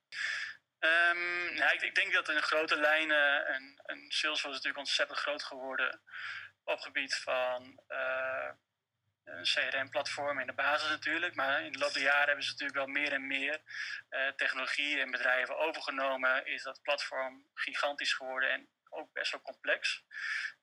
Um, 0.80 1.54
nou, 1.56 1.74
ik, 1.74 1.82
ik, 1.82 1.96
denk 1.96 2.14
dat 2.14 2.30
in 2.30 2.42
grote 2.42 2.80
lijnen 2.80 3.54
een, 3.56 3.80
een 3.84 4.12
Salesforce 4.12 4.58
is 4.58 4.64
natuurlijk 4.64 4.78
ontzettend 4.78 5.20
groot 5.20 5.44
geworden 5.44 6.02
op 6.64 6.80
gebied 6.80 7.16
van 7.16 7.82
uh, 7.88 8.50
CRM-platform 9.26 10.40
in 10.40 10.48
de 10.48 10.54
basis 10.54 10.90
natuurlijk. 10.90 11.36
Maar 11.36 11.62
in 11.62 11.72
de 11.72 11.78
loop 11.78 11.94
der 11.94 12.02
jaren 12.02 12.26
hebben 12.26 12.44
ze 12.44 12.52
natuurlijk 12.52 12.78
wel 12.78 12.88
meer 12.88 13.14
en 13.14 13.28
meer 13.28 13.62
uh, 14.10 14.28
technologie 14.28 15.00
en 15.00 15.12
bedrijven 15.12 15.58
overgenomen. 15.58 16.46
Is 16.46 16.64
dat 16.64 16.82
platform 16.82 17.50
gigantisch 17.54 18.14
geworden 18.14 18.50
en 18.50 18.70
ook 18.90 19.14
best 19.14 19.32
wel 19.32 19.42
complex. 19.42 20.04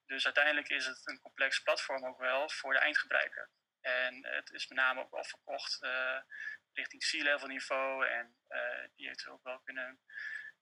Dus 0.06 0.24
uiteindelijk 0.24 0.68
is 0.68 0.86
het 0.86 1.00
een 1.04 1.20
complex 1.20 1.62
platform 1.62 2.06
ook 2.06 2.18
wel 2.18 2.50
voor 2.50 2.72
de 2.72 2.78
eindgebruiker. 2.78 3.50
En 3.80 4.26
het 4.26 4.50
is 4.50 4.68
met 4.68 4.78
name 4.78 5.00
ook 5.00 5.10
wel 5.10 5.24
verkocht 5.24 5.82
uh, 5.82 6.20
richting 6.72 7.02
C-level 7.02 7.48
niveau. 7.48 8.06
En 8.06 8.36
die 8.96 9.06
heeft 9.06 9.26
ook 9.26 9.42
wel 9.42 9.60
kunnen 9.60 10.00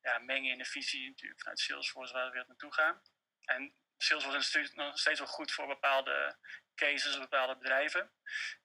ja, 0.03 0.19
mengen 0.19 0.53
in 0.53 0.59
de 0.59 0.65
visie 0.65 1.09
natuurlijk 1.09 1.41
vanuit 1.41 1.59
Salesforce 1.59 2.13
waar 2.13 2.27
we 2.27 2.33
weer 2.33 2.45
naartoe 2.47 2.73
gaan. 2.73 3.03
En 3.45 3.75
Salesforce 3.97 4.39
is 4.39 4.45
natuurlijk 4.45 4.75
nog 4.75 4.99
steeds 4.99 5.19
wel 5.19 5.29
goed 5.29 5.53
voor 5.53 5.67
bepaalde 5.67 6.37
cases, 6.81 7.19
bepaalde 7.19 7.57
bedrijven. 7.57 8.11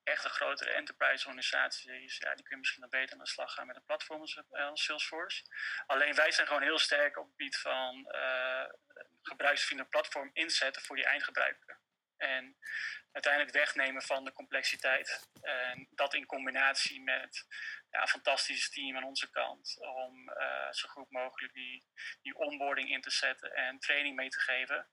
Echt 0.03 0.23
een 0.23 0.29
grotere 0.29 0.71
enterprise 0.71 1.25
organisaties, 1.25 2.17
ja, 2.17 2.33
die 2.35 2.43
kunnen 2.43 2.59
misschien 2.59 2.81
nog 2.81 2.89
beter 2.89 3.13
aan 3.13 3.23
de 3.23 3.27
slag 3.27 3.53
gaan 3.53 3.67
met 3.67 3.75
een 3.75 3.85
platform 3.85 4.21
als, 4.21 4.41
Salesforce. 4.73 5.43
Alleen 5.85 6.15
wij 6.15 6.31
zijn 6.31 6.47
gewoon 6.47 6.61
heel 6.61 6.79
sterk 6.79 7.17
op 7.17 7.23
het 7.23 7.31
gebied 7.35 7.57
van 7.57 8.11
uh, 8.11 8.65
gebruiksvriendelijk 9.21 9.95
platform 9.95 10.29
inzetten 10.33 10.81
voor 10.81 10.95
die 10.95 11.05
eindgebruiker. 11.05 11.79
En 12.17 12.57
uiteindelijk 13.11 13.53
wegnemen 13.53 14.01
van 14.01 14.23
de 14.23 14.33
complexiteit. 14.33 15.29
En 15.41 15.87
dat 15.91 16.13
in 16.13 16.25
combinatie 16.25 17.01
met 17.01 17.45
ja, 17.89 18.01
een 18.01 18.07
fantastisch 18.07 18.69
team 18.69 18.97
aan 18.97 19.03
onze 19.03 19.29
kant. 19.29 19.77
Om 19.79 20.29
uh, 20.29 20.71
zo 20.71 20.87
goed 20.87 21.11
mogelijk 21.11 21.53
die, 21.53 21.83
die 22.21 22.35
onboarding 22.35 22.89
in 22.89 23.01
te 23.01 23.11
zetten 23.11 23.53
en 23.55 23.79
training 23.79 24.15
mee 24.15 24.29
te 24.29 24.39
geven. 24.39 24.87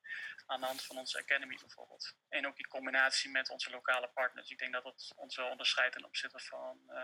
Aan 0.47 0.61
de 0.61 0.67
hand 0.67 0.85
van 0.85 0.99
onze 0.99 1.19
Academy 1.19 1.59
bijvoorbeeld. 1.61 2.17
En 2.29 2.47
ook 2.47 2.57
die 2.57 2.69
combinatie 2.69 3.31
met 3.31 3.50
onze 3.50 3.71
lokale 3.71 4.09
partners. 4.09 4.50
Ik 4.50 4.59
denk 4.59 4.73
dat 4.73 4.85
dat 4.85 5.12
ons 5.17 5.37
wel 5.37 5.50
onderscheidt 5.50 5.93
ten 5.93 6.05
opzichte 6.05 6.38
van 6.38 6.81
uh, 6.88 6.97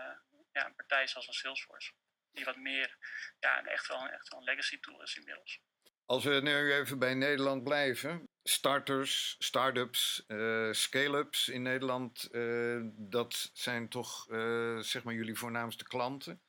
ja, 0.51 0.65
een 0.65 0.75
partij 0.75 1.07
zoals 1.07 1.27
een 1.27 1.33
Salesforce. 1.33 1.91
Die 2.31 2.45
wat 2.45 2.55
meer 2.55 2.97
ja, 3.39 3.65
echt, 3.65 3.87
wel, 3.87 4.07
echt 4.07 4.27
wel 4.27 4.39
een 4.39 4.45
legacy 4.45 4.79
tool 4.79 5.01
is 5.01 5.15
inmiddels. 5.15 5.59
Als 6.05 6.23
we 6.23 6.41
nu 6.41 6.73
even 6.73 6.99
bij 6.99 7.13
Nederland 7.13 7.63
blijven. 7.63 8.27
Starters, 8.49 9.35
start-ups, 9.39 10.23
uh, 10.27 10.71
scale-ups 10.71 11.49
in 11.49 11.61
Nederland, 11.61 12.29
uh, 12.31 12.81
dat 12.95 13.49
zijn 13.53 13.89
toch 13.89 14.27
uh, 14.29 14.79
zeg 14.79 15.03
maar 15.03 15.13
jullie 15.13 15.37
voornaamste 15.37 15.83
klanten. 15.83 16.41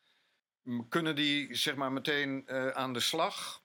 Kunnen 0.89 1.15
die 1.15 1.55
zeg 1.55 1.75
maar 1.75 1.93
meteen 1.93 2.51
aan 2.75 2.93
de 2.93 3.01
slag? 3.01 3.63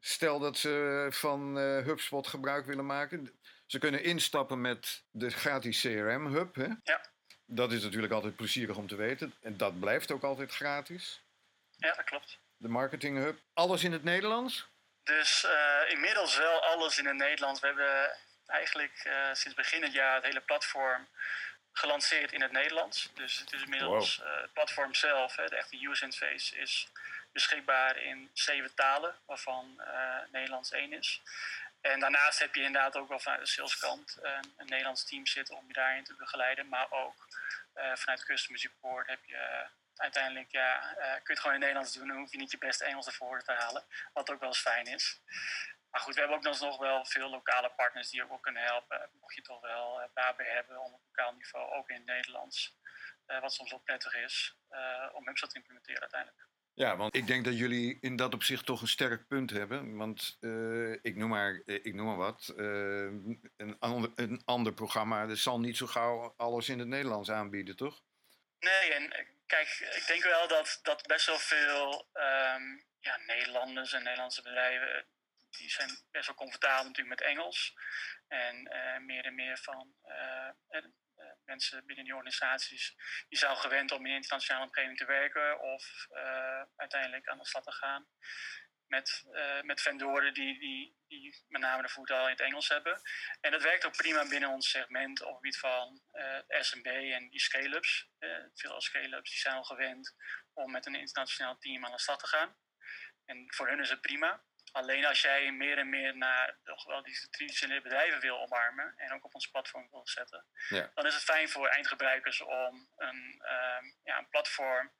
Stel 0.00 0.38
dat 0.38 0.56
ze 0.56 1.06
van 1.10 1.56
HubSpot 1.56 2.26
gebruik 2.26 2.66
willen 2.66 2.86
maken. 2.86 3.38
Ze 3.66 3.78
kunnen 3.78 4.02
instappen 4.02 4.60
met 4.60 5.04
de 5.10 5.30
gratis 5.30 5.80
CRM-hub. 5.80 6.56
Ja. 6.82 7.10
Dat 7.44 7.72
is 7.72 7.82
natuurlijk 7.82 8.12
altijd 8.12 8.36
plezierig 8.36 8.76
om 8.76 8.86
te 8.86 8.96
weten. 8.96 9.34
En 9.40 9.56
dat 9.56 9.80
blijft 9.80 10.10
ook 10.10 10.22
altijd 10.22 10.52
gratis. 10.52 11.22
Ja, 11.76 11.94
dat 11.94 12.04
klopt. 12.04 12.38
De 12.56 12.68
Marketing 12.68 13.18
Hub. 13.18 13.38
Alles 13.52 13.84
in 13.84 13.92
het 13.92 14.04
Nederlands? 14.04 14.68
Dus 15.08 15.44
uh, 15.44 15.90
inmiddels 15.90 16.36
wel 16.36 16.62
alles 16.62 16.98
in 16.98 17.06
het 17.06 17.16
Nederlands. 17.16 17.60
We 17.60 17.66
hebben 17.66 18.16
eigenlijk 18.46 19.04
uh, 19.06 19.28
sinds 19.32 19.54
begin 19.54 19.82
het 19.82 19.92
jaar 19.92 20.14
het 20.14 20.24
hele 20.24 20.40
platform 20.40 21.08
gelanceerd 21.72 22.32
in 22.32 22.42
het 22.42 22.52
Nederlands. 22.52 23.10
Dus 23.14 23.38
het 23.38 23.52
is 23.52 23.62
inmiddels 23.62 24.16
wow. 24.16 24.26
uh, 24.26 24.40
het 24.40 24.52
platform 24.52 24.94
zelf, 24.94 25.36
hè, 25.36 25.48
de 25.48 25.56
echte 25.56 25.86
user 25.88 26.04
interface, 26.04 26.56
is 26.56 26.88
beschikbaar 27.32 27.96
in 27.96 28.30
zeven 28.32 28.74
talen, 28.74 29.14
waarvan 29.26 29.82
Nederlands 30.32 30.70
één 30.70 30.92
is. 30.92 31.20
En 31.80 32.00
daarnaast 32.00 32.38
heb 32.38 32.54
je 32.54 32.62
inderdaad 32.62 32.96
ook 32.96 33.08
wel 33.08 33.18
vanuit 33.18 33.40
de 33.40 33.46
saleskant 33.46 34.18
een, 34.22 34.54
een 34.56 34.66
Nederlands 34.66 35.04
team 35.04 35.26
zitten 35.26 35.56
om 35.56 35.64
je 35.66 35.72
daarin 35.72 36.04
te 36.04 36.14
begeleiden. 36.14 36.68
Maar 36.68 36.90
ook 36.90 37.14
vanuit 37.94 38.24
customer 38.24 38.60
support 38.60 39.06
heb 39.06 39.24
je 39.24 39.66
uiteindelijk 40.00 40.50
ja, 40.50 40.96
uh, 40.98 41.12
kun 41.12 41.22
je 41.22 41.32
het 41.32 41.38
gewoon 41.38 41.54
in 41.54 41.60
Nederlands 41.60 41.92
doen. 41.92 42.08
Dan 42.08 42.16
hoef 42.16 42.32
je 42.32 42.38
niet 42.38 42.50
je 42.50 42.58
beste 42.58 42.84
Engels 42.84 43.06
ervoor 43.06 43.42
te 43.42 43.52
halen. 43.52 43.84
Wat 44.12 44.30
ook 44.30 44.40
wel 44.40 44.48
eens 44.48 44.60
fijn 44.60 44.86
is. 44.86 45.22
Maar 45.90 46.00
goed, 46.00 46.14
we 46.14 46.20
hebben 46.20 46.38
ook 46.38 46.60
nog 46.60 46.78
wel 46.78 47.04
veel 47.04 47.30
lokale 47.30 47.72
partners 47.76 48.10
die 48.10 48.30
ook 48.30 48.42
kunnen 48.42 48.62
helpen. 48.62 49.10
Mocht 49.20 49.34
je 49.34 49.42
toch 49.42 49.60
wel 49.60 50.00
uh, 50.00 50.30
hebben 50.36 50.80
op 50.80 51.00
lokaal 51.04 51.32
niveau, 51.32 51.72
ook 51.72 51.88
in 51.88 51.96
het 51.96 52.04
Nederlands. 52.04 52.76
Uh, 53.26 53.40
wat 53.40 53.52
soms 53.52 53.70
wel 53.70 53.80
prettig 53.80 54.14
is 54.14 54.56
om 55.12 55.26
HubSpot 55.26 55.50
te 55.50 55.56
implementeren 55.56 56.00
uiteindelijk. 56.00 56.46
Ja, 56.74 56.96
want 56.96 57.14
ik 57.14 57.26
denk 57.26 57.44
dat 57.44 57.58
jullie 57.58 57.98
in 58.00 58.16
dat 58.16 58.34
opzicht 58.34 58.66
toch 58.66 58.80
een 58.80 58.88
sterk 58.88 59.26
punt 59.26 59.50
hebben. 59.50 59.96
Want 59.96 60.38
ik, 61.02 61.16
noem 61.16 61.28
maar, 61.28 61.62
ik 61.64 61.94
noem 61.94 62.06
maar 62.06 62.16
wat. 62.16 62.52
een, 62.56 63.76
ander, 63.78 64.10
een 64.14 64.42
ander 64.44 64.72
programma 64.72 65.26
dat 65.26 65.38
zal 65.38 65.60
niet 65.60 65.76
zo 65.76 65.86
gauw 65.86 66.34
alles 66.36 66.68
in 66.68 66.78
het 66.78 66.88
Nederlands 66.88 67.30
aanbieden, 67.30 67.76
toch? 67.76 68.02
Nee, 68.60 68.92
en 68.92 69.36
kijk, 69.46 69.68
ik 69.94 70.06
denk 70.06 70.22
wel 70.22 70.48
dat, 70.48 70.78
dat 70.82 71.06
best 71.06 71.26
wel 71.26 71.38
veel 71.38 72.08
um, 72.14 72.84
ja, 73.00 73.16
Nederlanders 73.16 73.92
en 73.92 74.02
Nederlandse 74.02 74.42
bedrijven, 74.42 75.06
die 75.50 75.70
zijn 75.70 75.90
best 76.10 76.26
wel 76.26 76.36
comfortabel 76.36 76.84
natuurlijk 76.84 77.20
met 77.20 77.28
Engels. 77.28 77.74
En 78.28 78.74
uh, 78.74 78.98
meer 78.98 79.24
en 79.24 79.34
meer 79.34 79.58
van 79.58 79.94
mensen 81.44 81.86
binnen 81.86 82.04
die 82.04 82.14
organisaties, 82.14 82.94
die 83.28 83.38
zijn 83.38 83.56
gewend 83.56 83.92
om 83.92 84.06
in 84.06 84.14
internationale 84.14 84.64
omgeving 84.64 84.96
te 84.96 85.04
werken 85.04 85.60
of 85.60 86.06
uiteindelijk 86.76 87.28
aan 87.28 87.38
de 87.38 87.46
slag 87.46 87.64
te 87.64 87.72
gaan 87.72 88.08
met, 88.88 89.24
uh, 89.32 89.60
met 89.62 89.80
vendoren 89.80 90.34
die, 90.34 90.58
die, 90.58 90.96
die 91.08 91.44
met 91.48 91.60
name 91.60 91.82
de 91.82 91.88
voet 91.88 92.10
al 92.10 92.24
in 92.24 92.30
het 92.30 92.40
Engels 92.40 92.68
hebben. 92.68 93.00
En 93.40 93.50
dat 93.50 93.62
werkt 93.62 93.84
ook 93.84 93.96
prima 93.96 94.28
binnen 94.28 94.48
ons 94.48 94.70
segment 94.70 95.20
op 95.20 95.26
het 95.26 95.36
gebied 95.36 95.58
van 95.58 96.02
uh, 96.12 96.36
eh, 96.36 96.62
SMB 96.62 96.86
en 96.86 97.28
die 97.28 97.40
scale-ups. 97.40 98.08
Uh, 98.18 98.44
veel 98.54 98.80
scale-ups 98.80 99.30
die 99.30 99.38
zijn 99.38 99.54
al 99.54 99.64
gewend 99.64 100.14
om 100.52 100.70
met 100.70 100.86
een 100.86 100.94
internationaal 100.94 101.58
team 101.58 101.84
aan 101.84 101.92
de 101.92 102.00
slag 102.00 102.18
te 102.18 102.26
gaan. 102.26 102.56
En 103.24 103.44
voor 103.54 103.68
hun 103.68 103.80
is 103.80 103.90
het 103.90 104.00
prima. 104.00 104.42
Alleen 104.72 105.06
als 105.06 105.20
jij 105.20 105.52
meer 105.52 105.78
en 105.78 105.88
meer 105.88 106.16
naar 106.16 106.58
toch 106.64 106.84
wel 106.84 107.02
die 107.02 107.28
traditionele 107.30 107.80
bedrijven 107.80 108.20
wil 108.20 108.40
omarmen 108.40 108.94
en 108.96 109.12
ook 109.12 109.24
op 109.24 109.34
ons 109.34 109.46
platform 109.46 109.88
wil 109.90 110.06
zetten, 110.06 110.44
ja. 110.68 110.90
dan 110.94 111.06
is 111.06 111.14
het 111.14 111.22
fijn 111.22 111.48
voor 111.48 111.68
eindgebruikers 111.68 112.40
om 112.40 112.88
een, 112.96 113.42
ja, 114.04 114.18
een 114.18 114.28
platform 114.28 114.92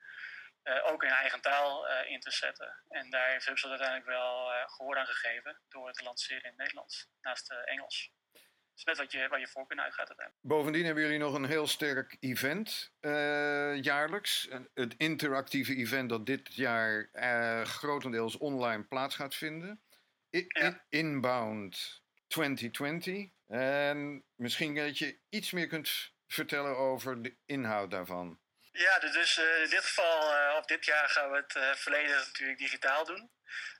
ook 0.63 1.03
in 1.03 1.09
eigen 1.09 1.41
taal 1.41 1.89
uh, 1.89 2.11
in 2.11 2.19
te 2.19 2.31
zetten. 2.31 2.83
En 2.87 3.09
daar 3.09 3.29
heeft 3.29 3.45
HubSpot 3.45 3.69
uiteindelijk 3.69 4.09
wel 4.09 4.51
uh, 4.51 4.55
gehoor 4.65 4.97
aan 4.97 5.05
gegeven 5.05 5.61
door 5.69 5.87
het 5.87 5.95
te 5.95 6.03
lanceren 6.03 6.43
in 6.43 6.49
het 6.49 6.57
Nederlands, 6.57 7.07
naast 7.21 7.51
Engels. 7.65 8.11
Dus 8.73 8.83
net 8.83 8.97
wat 8.97 9.11
je, 9.11 9.27
waar 9.27 9.39
je 9.39 9.47
voorkeur 9.47 9.79
uitgaat 9.79 10.07
uiteindelijk. 10.07 10.47
Bovendien 10.47 10.85
hebben 10.85 11.03
jullie 11.03 11.19
nog 11.19 11.33
een 11.33 11.45
heel 11.45 11.67
sterk 11.67 12.17
event 12.19 12.91
jaarlijks. 13.81 14.47
Het 14.73 14.95
interactieve 14.97 15.75
event 15.75 16.09
dat 16.09 16.25
dit 16.25 16.55
jaar 16.55 17.09
grotendeels 17.65 18.37
online 18.37 18.83
plaats 18.83 19.15
gaat 19.15 19.35
vinden. 19.35 19.81
I 20.35 20.45
ja. 20.47 20.85
Inbound 20.89 22.03
2020. 22.27 23.29
En 23.47 24.23
misschien 24.35 24.75
dat 24.75 24.97
je 24.97 25.19
iets 25.29 25.51
meer 25.51 25.67
kunt 25.67 26.13
vertellen 26.27 26.77
over 26.77 27.21
de 27.21 27.35
inhoud 27.45 27.91
daarvan. 27.91 28.39
Ja, 28.79 28.99
dus 28.99 29.37
uh, 29.37 29.63
in 29.63 29.69
dit 29.69 29.85
geval, 29.85 30.33
uh, 30.33 30.55
op 30.57 30.67
dit 30.67 30.85
jaar 30.85 31.09
gaan 31.09 31.31
we 31.31 31.35
het 31.35 31.55
uh, 31.55 31.73
volledig 31.73 32.25
natuurlijk 32.27 32.59
digitaal 32.59 33.05
doen. 33.05 33.31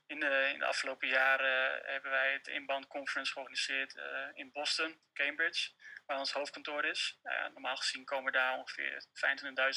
In 0.08 0.20
de, 0.20 0.50
in 0.54 0.60
de 0.60 0.66
afgelopen 0.66 1.08
jaren 1.08 1.82
hebben 1.86 2.12
wij 2.12 2.34
het 2.34 2.48
Inbound 2.48 2.88
Conference 2.88 3.32
georganiseerd 3.32 3.96
in 4.34 4.52
Boston, 4.52 5.02
Cambridge, 5.14 5.70
waar 6.06 6.20
ons 6.20 6.32
hoofdkantoor 6.32 6.86
is. 6.86 7.20
Nou 7.24 7.52
normaal 7.52 7.76
gezien 7.76 8.06
komen 8.06 8.32
daar 8.32 8.58
ongeveer 8.58 9.06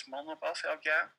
25.000 0.03 0.09
man 0.09 0.29
op 0.29 0.43
af 0.43 0.63
elk 0.63 0.83
jaar. 0.83 1.15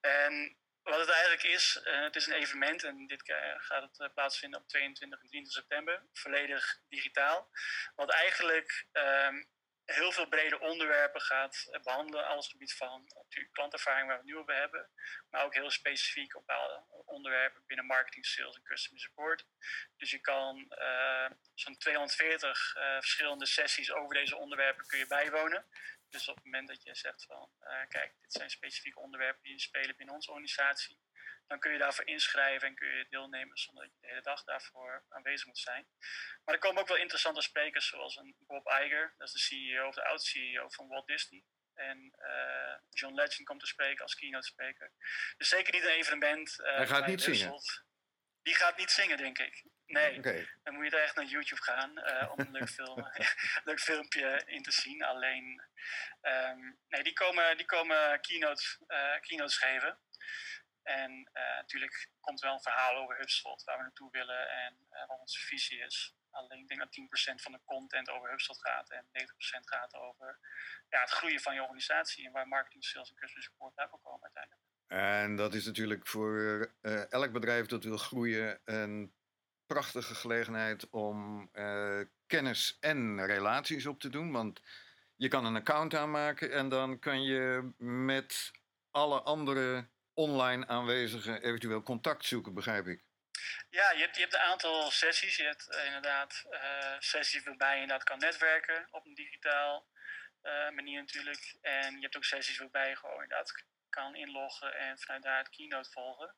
En 0.00 0.56
wat 0.82 0.98
het 0.98 1.08
eigenlijk 1.08 1.42
is, 1.42 1.80
het 1.84 2.16
is 2.16 2.26
een 2.26 2.32
evenement 2.32 2.84
en 2.84 3.06
dit 3.06 3.22
gaat 3.56 3.96
het 3.96 4.14
plaatsvinden 4.14 4.60
op 4.60 4.68
22 4.68 5.20
en 5.20 5.28
23 5.28 5.52
september, 5.52 6.02
volledig 6.12 6.80
digitaal. 6.88 7.50
Wat 7.94 8.10
eigenlijk 8.10 8.86
um, 8.92 9.48
heel 9.94 10.12
veel 10.12 10.28
brede 10.28 10.60
onderwerpen 10.60 11.20
gaat 11.20 11.68
behandelen. 11.82 12.26
Alles 12.26 12.48
gebied 12.48 12.74
van 12.74 13.02
natuurlijk 13.14 13.54
klantervaring 13.54 14.06
waar 14.06 14.16
we 14.16 14.22
het 14.22 14.32
nu 14.32 14.38
over 14.38 14.54
hebben. 14.54 14.88
Maar 15.30 15.44
ook 15.44 15.54
heel 15.54 15.70
specifiek 15.70 16.36
op 16.36 16.46
bepaalde 16.46 16.84
onderwerpen 17.04 17.62
binnen 17.66 17.86
marketing, 17.86 18.26
sales 18.26 18.56
en 18.56 18.62
customer 18.62 19.00
support. 19.00 19.46
Dus 19.96 20.10
je 20.10 20.18
kan 20.18 20.74
uh, 20.78 21.30
zo'n 21.54 21.76
240 21.76 22.74
uh, 22.76 22.82
verschillende 22.94 23.46
sessies 23.46 23.92
over 23.92 24.14
deze 24.14 24.36
onderwerpen 24.36 24.86
kun 24.86 24.98
je 24.98 25.06
bijwonen. 25.06 25.66
Dus 26.08 26.28
op 26.28 26.34
het 26.34 26.44
moment 26.44 26.68
dat 26.68 26.82
je 26.82 26.94
zegt 26.94 27.24
van, 27.24 27.50
uh, 27.60 27.68
kijk, 27.88 28.12
dit 28.20 28.32
zijn 28.32 28.50
specifieke 28.50 29.00
onderwerpen 29.00 29.42
die 29.42 29.60
spelen 29.60 29.96
binnen 29.96 30.14
onze 30.14 30.30
organisatie 30.30 30.98
dan 31.52 31.60
kun 31.60 31.72
je 31.72 31.78
daarvoor 31.78 32.06
inschrijven 32.06 32.68
en 32.68 32.74
kun 32.74 32.88
je 32.88 33.06
deelnemen 33.10 33.58
zonder 33.58 33.84
dat 33.84 33.92
je 33.92 34.00
de 34.00 34.06
hele 34.06 34.22
dag 34.22 34.44
daarvoor 34.44 35.04
aanwezig 35.08 35.46
moet 35.46 35.58
zijn. 35.58 35.86
Maar 36.44 36.54
er 36.54 36.60
komen 36.60 36.82
ook 36.82 36.88
wel 36.88 36.96
interessante 36.96 37.42
sprekers 37.42 37.88
zoals 37.88 38.16
een 38.16 38.34
Bob 38.38 38.66
Iger, 38.66 39.14
dat 39.18 39.26
is 39.28 39.32
de 39.32 39.38
CEO 39.38 39.86
of 39.86 39.94
de 39.94 40.04
oud-CEO 40.04 40.68
van 40.68 40.88
Walt 40.88 41.06
Disney. 41.06 41.44
En 41.74 42.14
uh, 42.18 42.74
John 42.90 43.14
Legend 43.14 43.46
komt 43.46 43.60
te 43.60 43.66
spreken 43.66 44.02
als 44.02 44.14
keynote 44.14 44.46
spreker. 44.46 44.92
Dus 45.36 45.48
zeker 45.48 45.72
niet 45.72 45.82
een 45.82 45.88
evenement. 45.88 46.58
Uh, 46.60 46.76
Hij 46.76 46.86
gaat 46.86 47.06
niet 47.06 47.22
zingen? 47.22 47.60
Die 48.42 48.54
gaat 48.54 48.76
niet 48.76 48.90
zingen, 48.90 49.16
denk 49.16 49.38
ik. 49.38 49.64
Nee, 49.86 50.18
okay. 50.18 50.48
dan 50.62 50.74
moet 50.74 50.84
je 50.84 50.96
er 50.96 51.02
echt 51.02 51.16
naar 51.16 51.24
YouTube 51.24 51.62
gaan 51.62 51.98
uh, 51.98 52.32
om 52.32 52.38
een 52.38 52.50
leuk, 52.50 52.68
film, 52.78 53.10
leuk 53.68 53.80
filmpje 53.80 54.42
in 54.46 54.62
te 54.62 54.72
zien. 54.72 55.02
Alleen, 55.02 55.62
um, 56.22 56.78
nee, 56.88 57.02
die 57.02 57.12
komen, 57.12 57.56
die 57.56 57.66
komen 57.66 58.20
keynotes, 58.20 58.78
keynotes 59.20 59.56
geven. 59.56 59.98
En 60.82 61.10
uh, 61.10 61.56
natuurlijk 61.56 62.08
komt 62.20 62.40
wel 62.40 62.52
een 62.52 62.60
verhaal 62.60 62.96
over 62.96 63.16
HubSpot, 63.18 63.64
waar 63.64 63.76
we 63.76 63.82
naartoe 63.82 64.10
willen 64.10 64.50
en 64.50 64.74
uh, 64.92 65.06
wat 65.06 65.20
onze 65.20 65.40
visie 65.40 65.78
is. 65.78 66.14
Alleen 66.30 66.58
ik 66.58 66.68
denk 66.68 66.80
dat 66.80 66.98
10% 67.32 67.42
van 67.42 67.52
de 67.52 67.60
content 67.64 68.10
over 68.10 68.30
HubSpot 68.30 68.60
gaat 68.60 68.90
en 68.90 69.04
90% 69.04 69.08
gaat 69.60 69.94
over 69.94 70.38
ja, 70.88 71.00
het 71.00 71.10
groeien 71.10 71.40
van 71.40 71.54
je 71.54 71.60
organisatie 71.60 72.26
en 72.26 72.32
waar 72.32 72.48
marketing, 72.48 72.84
sales 72.84 73.10
en 73.10 73.16
customer 73.16 73.42
support 73.42 73.74
bij 73.74 73.88
komen 74.02 74.22
uiteindelijk. 74.22 74.62
En 74.86 75.36
dat 75.36 75.54
is 75.54 75.66
natuurlijk 75.66 76.06
voor 76.06 76.34
uh, 76.82 77.12
elk 77.12 77.32
bedrijf 77.32 77.66
dat 77.66 77.84
wil 77.84 77.96
groeien 77.96 78.60
een 78.64 79.14
prachtige 79.66 80.14
gelegenheid 80.14 80.90
om 80.90 81.50
kennis 82.26 82.76
en 82.80 83.26
relaties 83.26 83.86
op 83.86 84.00
te 84.00 84.08
doen. 84.08 84.32
Want 84.32 84.62
je 85.16 85.28
kan 85.28 85.44
een 85.44 85.56
account 85.56 85.94
aanmaken 85.94 86.52
en 86.52 86.68
dan 86.68 86.98
kan 86.98 87.22
je 87.22 87.72
met 87.78 88.52
alle 88.90 89.20
andere 89.20 89.88
online 90.14 90.66
aanwezigen 90.66 91.42
eventueel 91.42 91.82
contact 91.82 92.24
zoeken, 92.24 92.54
begrijp 92.54 92.86
ik. 92.86 93.04
Ja, 93.70 93.90
je 93.90 94.00
hebt, 94.00 94.14
je 94.14 94.20
hebt 94.20 94.34
een 94.34 94.40
aantal 94.40 94.90
sessies. 94.90 95.36
Je 95.36 95.44
hebt 95.44 95.68
uh, 95.74 95.84
inderdaad 95.86 96.44
uh, 96.50 96.94
sessies 96.98 97.44
waarbij 97.44 97.74
je 97.74 97.80
inderdaad 97.80 98.04
kan 98.04 98.18
netwerken 98.18 98.86
op 98.90 99.06
een 99.06 99.14
digitaal 99.14 99.86
uh, 100.42 100.70
manier 100.70 101.00
natuurlijk. 101.00 101.58
En 101.60 101.94
je 101.94 102.00
hebt 102.00 102.16
ook 102.16 102.24
sessies 102.24 102.58
waarbij 102.58 102.88
je 102.88 102.96
gewoon 102.96 103.22
inderdaad 103.22 103.64
kan 103.88 104.14
inloggen 104.14 104.74
en 104.74 104.98
vanuit 104.98 105.22
daar 105.22 105.38
het 105.38 105.48
keynote 105.48 105.90
volgen. 105.90 106.34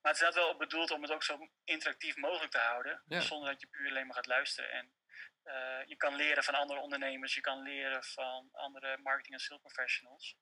Maar 0.00 0.12
het 0.12 0.20
is 0.20 0.26
inderdaad 0.26 0.44
wel 0.44 0.56
bedoeld 0.56 0.90
om 0.90 1.02
het 1.02 1.10
ook 1.10 1.22
zo 1.22 1.50
interactief 1.64 2.16
mogelijk 2.16 2.52
te 2.52 2.58
houden. 2.58 3.02
Ja. 3.06 3.20
Zonder 3.20 3.50
dat 3.50 3.60
je 3.60 3.66
puur 3.66 3.88
alleen 3.88 4.06
maar 4.06 4.16
gaat 4.16 4.26
luisteren. 4.26 4.70
En 4.70 4.92
je 5.86 5.96
kan 5.96 6.14
leren 6.14 6.44
van 6.44 6.54
andere 6.54 6.80
ondernemers. 6.80 7.34
Je 7.34 7.40
kan 7.40 7.62
leren 7.62 8.04
van 8.04 8.48
andere 8.52 8.98
marketing- 8.98 9.34
en 9.34 9.40
sales 9.40 9.62
professionals. 9.62 10.36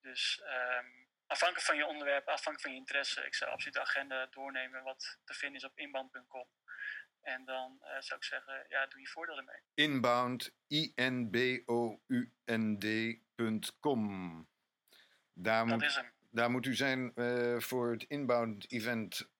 Dus 0.00 0.40
um, 0.44 1.07
afhankelijk 1.28 1.66
van 1.66 1.76
je 1.76 1.86
onderwerp, 1.86 2.26
afhankelijk 2.26 2.60
van 2.60 2.72
je 2.72 2.76
interesse, 2.76 3.26
ik 3.26 3.34
zou 3.34 3.50
absoluut 3.50 3.74
de 3.74 3.80
agenda 3.80 4.26
doornemen 4.26 4.82
wat 4.82 5.18
te 5.24 5.34
vinden 5.34 5.58
is 5.58 5.64
op 5.64 5.78
inbound.com. 5.78 6.48
En 7.20 7.44
dan 7.44 7.78
uh, 7.82 7.88
zou 8.00 8.20
ik 8.20 8.24
zeggen, 8.24 8.66
ja, 8.68 8.86
doe 8.86 9.00
je 9.00 9.06
voordeel 9.06 9.36
ermee. 9.36 9.60
Inbound, 9.74 10.54
I-N-B-O-U-N-D.com. 10.68 11.28
Daar 15.32 15.66
dat 15.66 15.74
moet, 15.74 15.82
is 15.82 15.94
hem. 15.94 16.12
Daar 16.30 16.50
moet 16.50 16.66
u 16.66 16.74
zijn 16.74 17.12
uh, 17.14 17.60
voor 17.60 17.90
het 17.90 18.02
inbound 18.02 18.72
event 18.72 19.30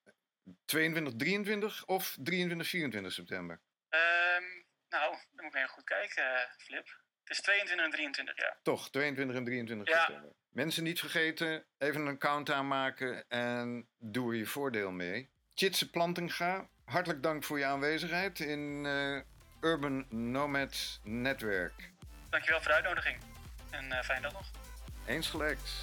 22, 0.64 1.14
23 1.16 1.86
of 1.86 2.16
23, 2.22 2.68
24 2.68 3.12
september? 3.12 3.60
Um, 3.88 4.66
nou, 4.88 5.16
dan 5.32 5.44
moet 5.44 5.54
ik 5.54 5.54
even 5.54 5.68
goed 5.68 5.84
kijken, 5.84 6.54
Flip. 6.58 7.06
Het 7.28 7.36
is 7.36 7.40
22 7.42 7.84
en 7.84 7.90
23, 7.90 8.36
ja. 8.36 8.56
Toch, 8.62 8.90
22 8.90 9.36
en 9.36 9.44
23 9.44 9.88
Ja. 9.88 9.98
september. 9.98 10.32
Mensen 10.52 10.84
niet 10.84 10.98
vergeten, 11.00 11.64
even 11.78 12.00
een 12.00 12.14
account 12.14 12.50
aanmaken 12.50 13.24
en 13.28 13.88
doe 13.98 14.32
er 14.32 14.38
je 14.38 14.46
voordeel 14.46 14.90
mee. 14.90 15.28
Chitse 15.54 15.90
Plantinga, 15.90 16.68
hartelijk 16.84 17.22
dank 17.22 17.44
voor 17.44 17.58
je 17.58 17.64
aanwezigheid 17.64 18.40
in 18.40 18.86
eh, 18.86 19.70
Urban 19.70 20.06
Nomads 20.08 21.00
Netwerk. 21.04 21.90
Dankjewel 22.30 22.58
voor 22.60 22.68
de 22.68 22.74
uitnodiging. 22.74 23.18
En 23.70 23.92
eh 23.92 24.02
fijne 24.02 24.22
dag 24.22 24.32
nog. 24.32 24.50
Eens 25.06 25.28
gelijks. 25.28 25.82